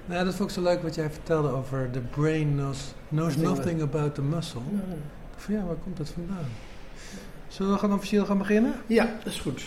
Nou, 0.05 0.25
dat 0.25 0.35
vond 0.35 0.49
ik 0.49 0.55
zo 0.55 0.61
leuk 0.61 0.81
wat 0.81 0.95
jij 0.95 1.09
vertelde 1.09 1.49
over 1.49 1.89
the 1.91 1.99
brain 1.99 2.51
knows, 2.55 2.93
knows 3.09 3.35
Nothing 3.35 3.55
nothing 3.57 3.81
about 3.81 4.15
the 4.15 4.21
muscle. 4.21 4.61
Ja. 4.71 4.79
Van 5.35 5.53
ja, 5.53 5.63
waar 5.63 5.75
komt 5.75 5.97
dat 5.97 6.09
vandaan? 6.09 6.45
Zullen 7.47 7.71
we 7.73 7.79
gaan 7.79 7.93
officieel 7.93 8.25
gaan 8.25 8.37
beginnen? 8.37 8.73
Ja, 8.87 9.05
dat 9.23 9.33
is 9.33 9.39
goed. 9.39 9.63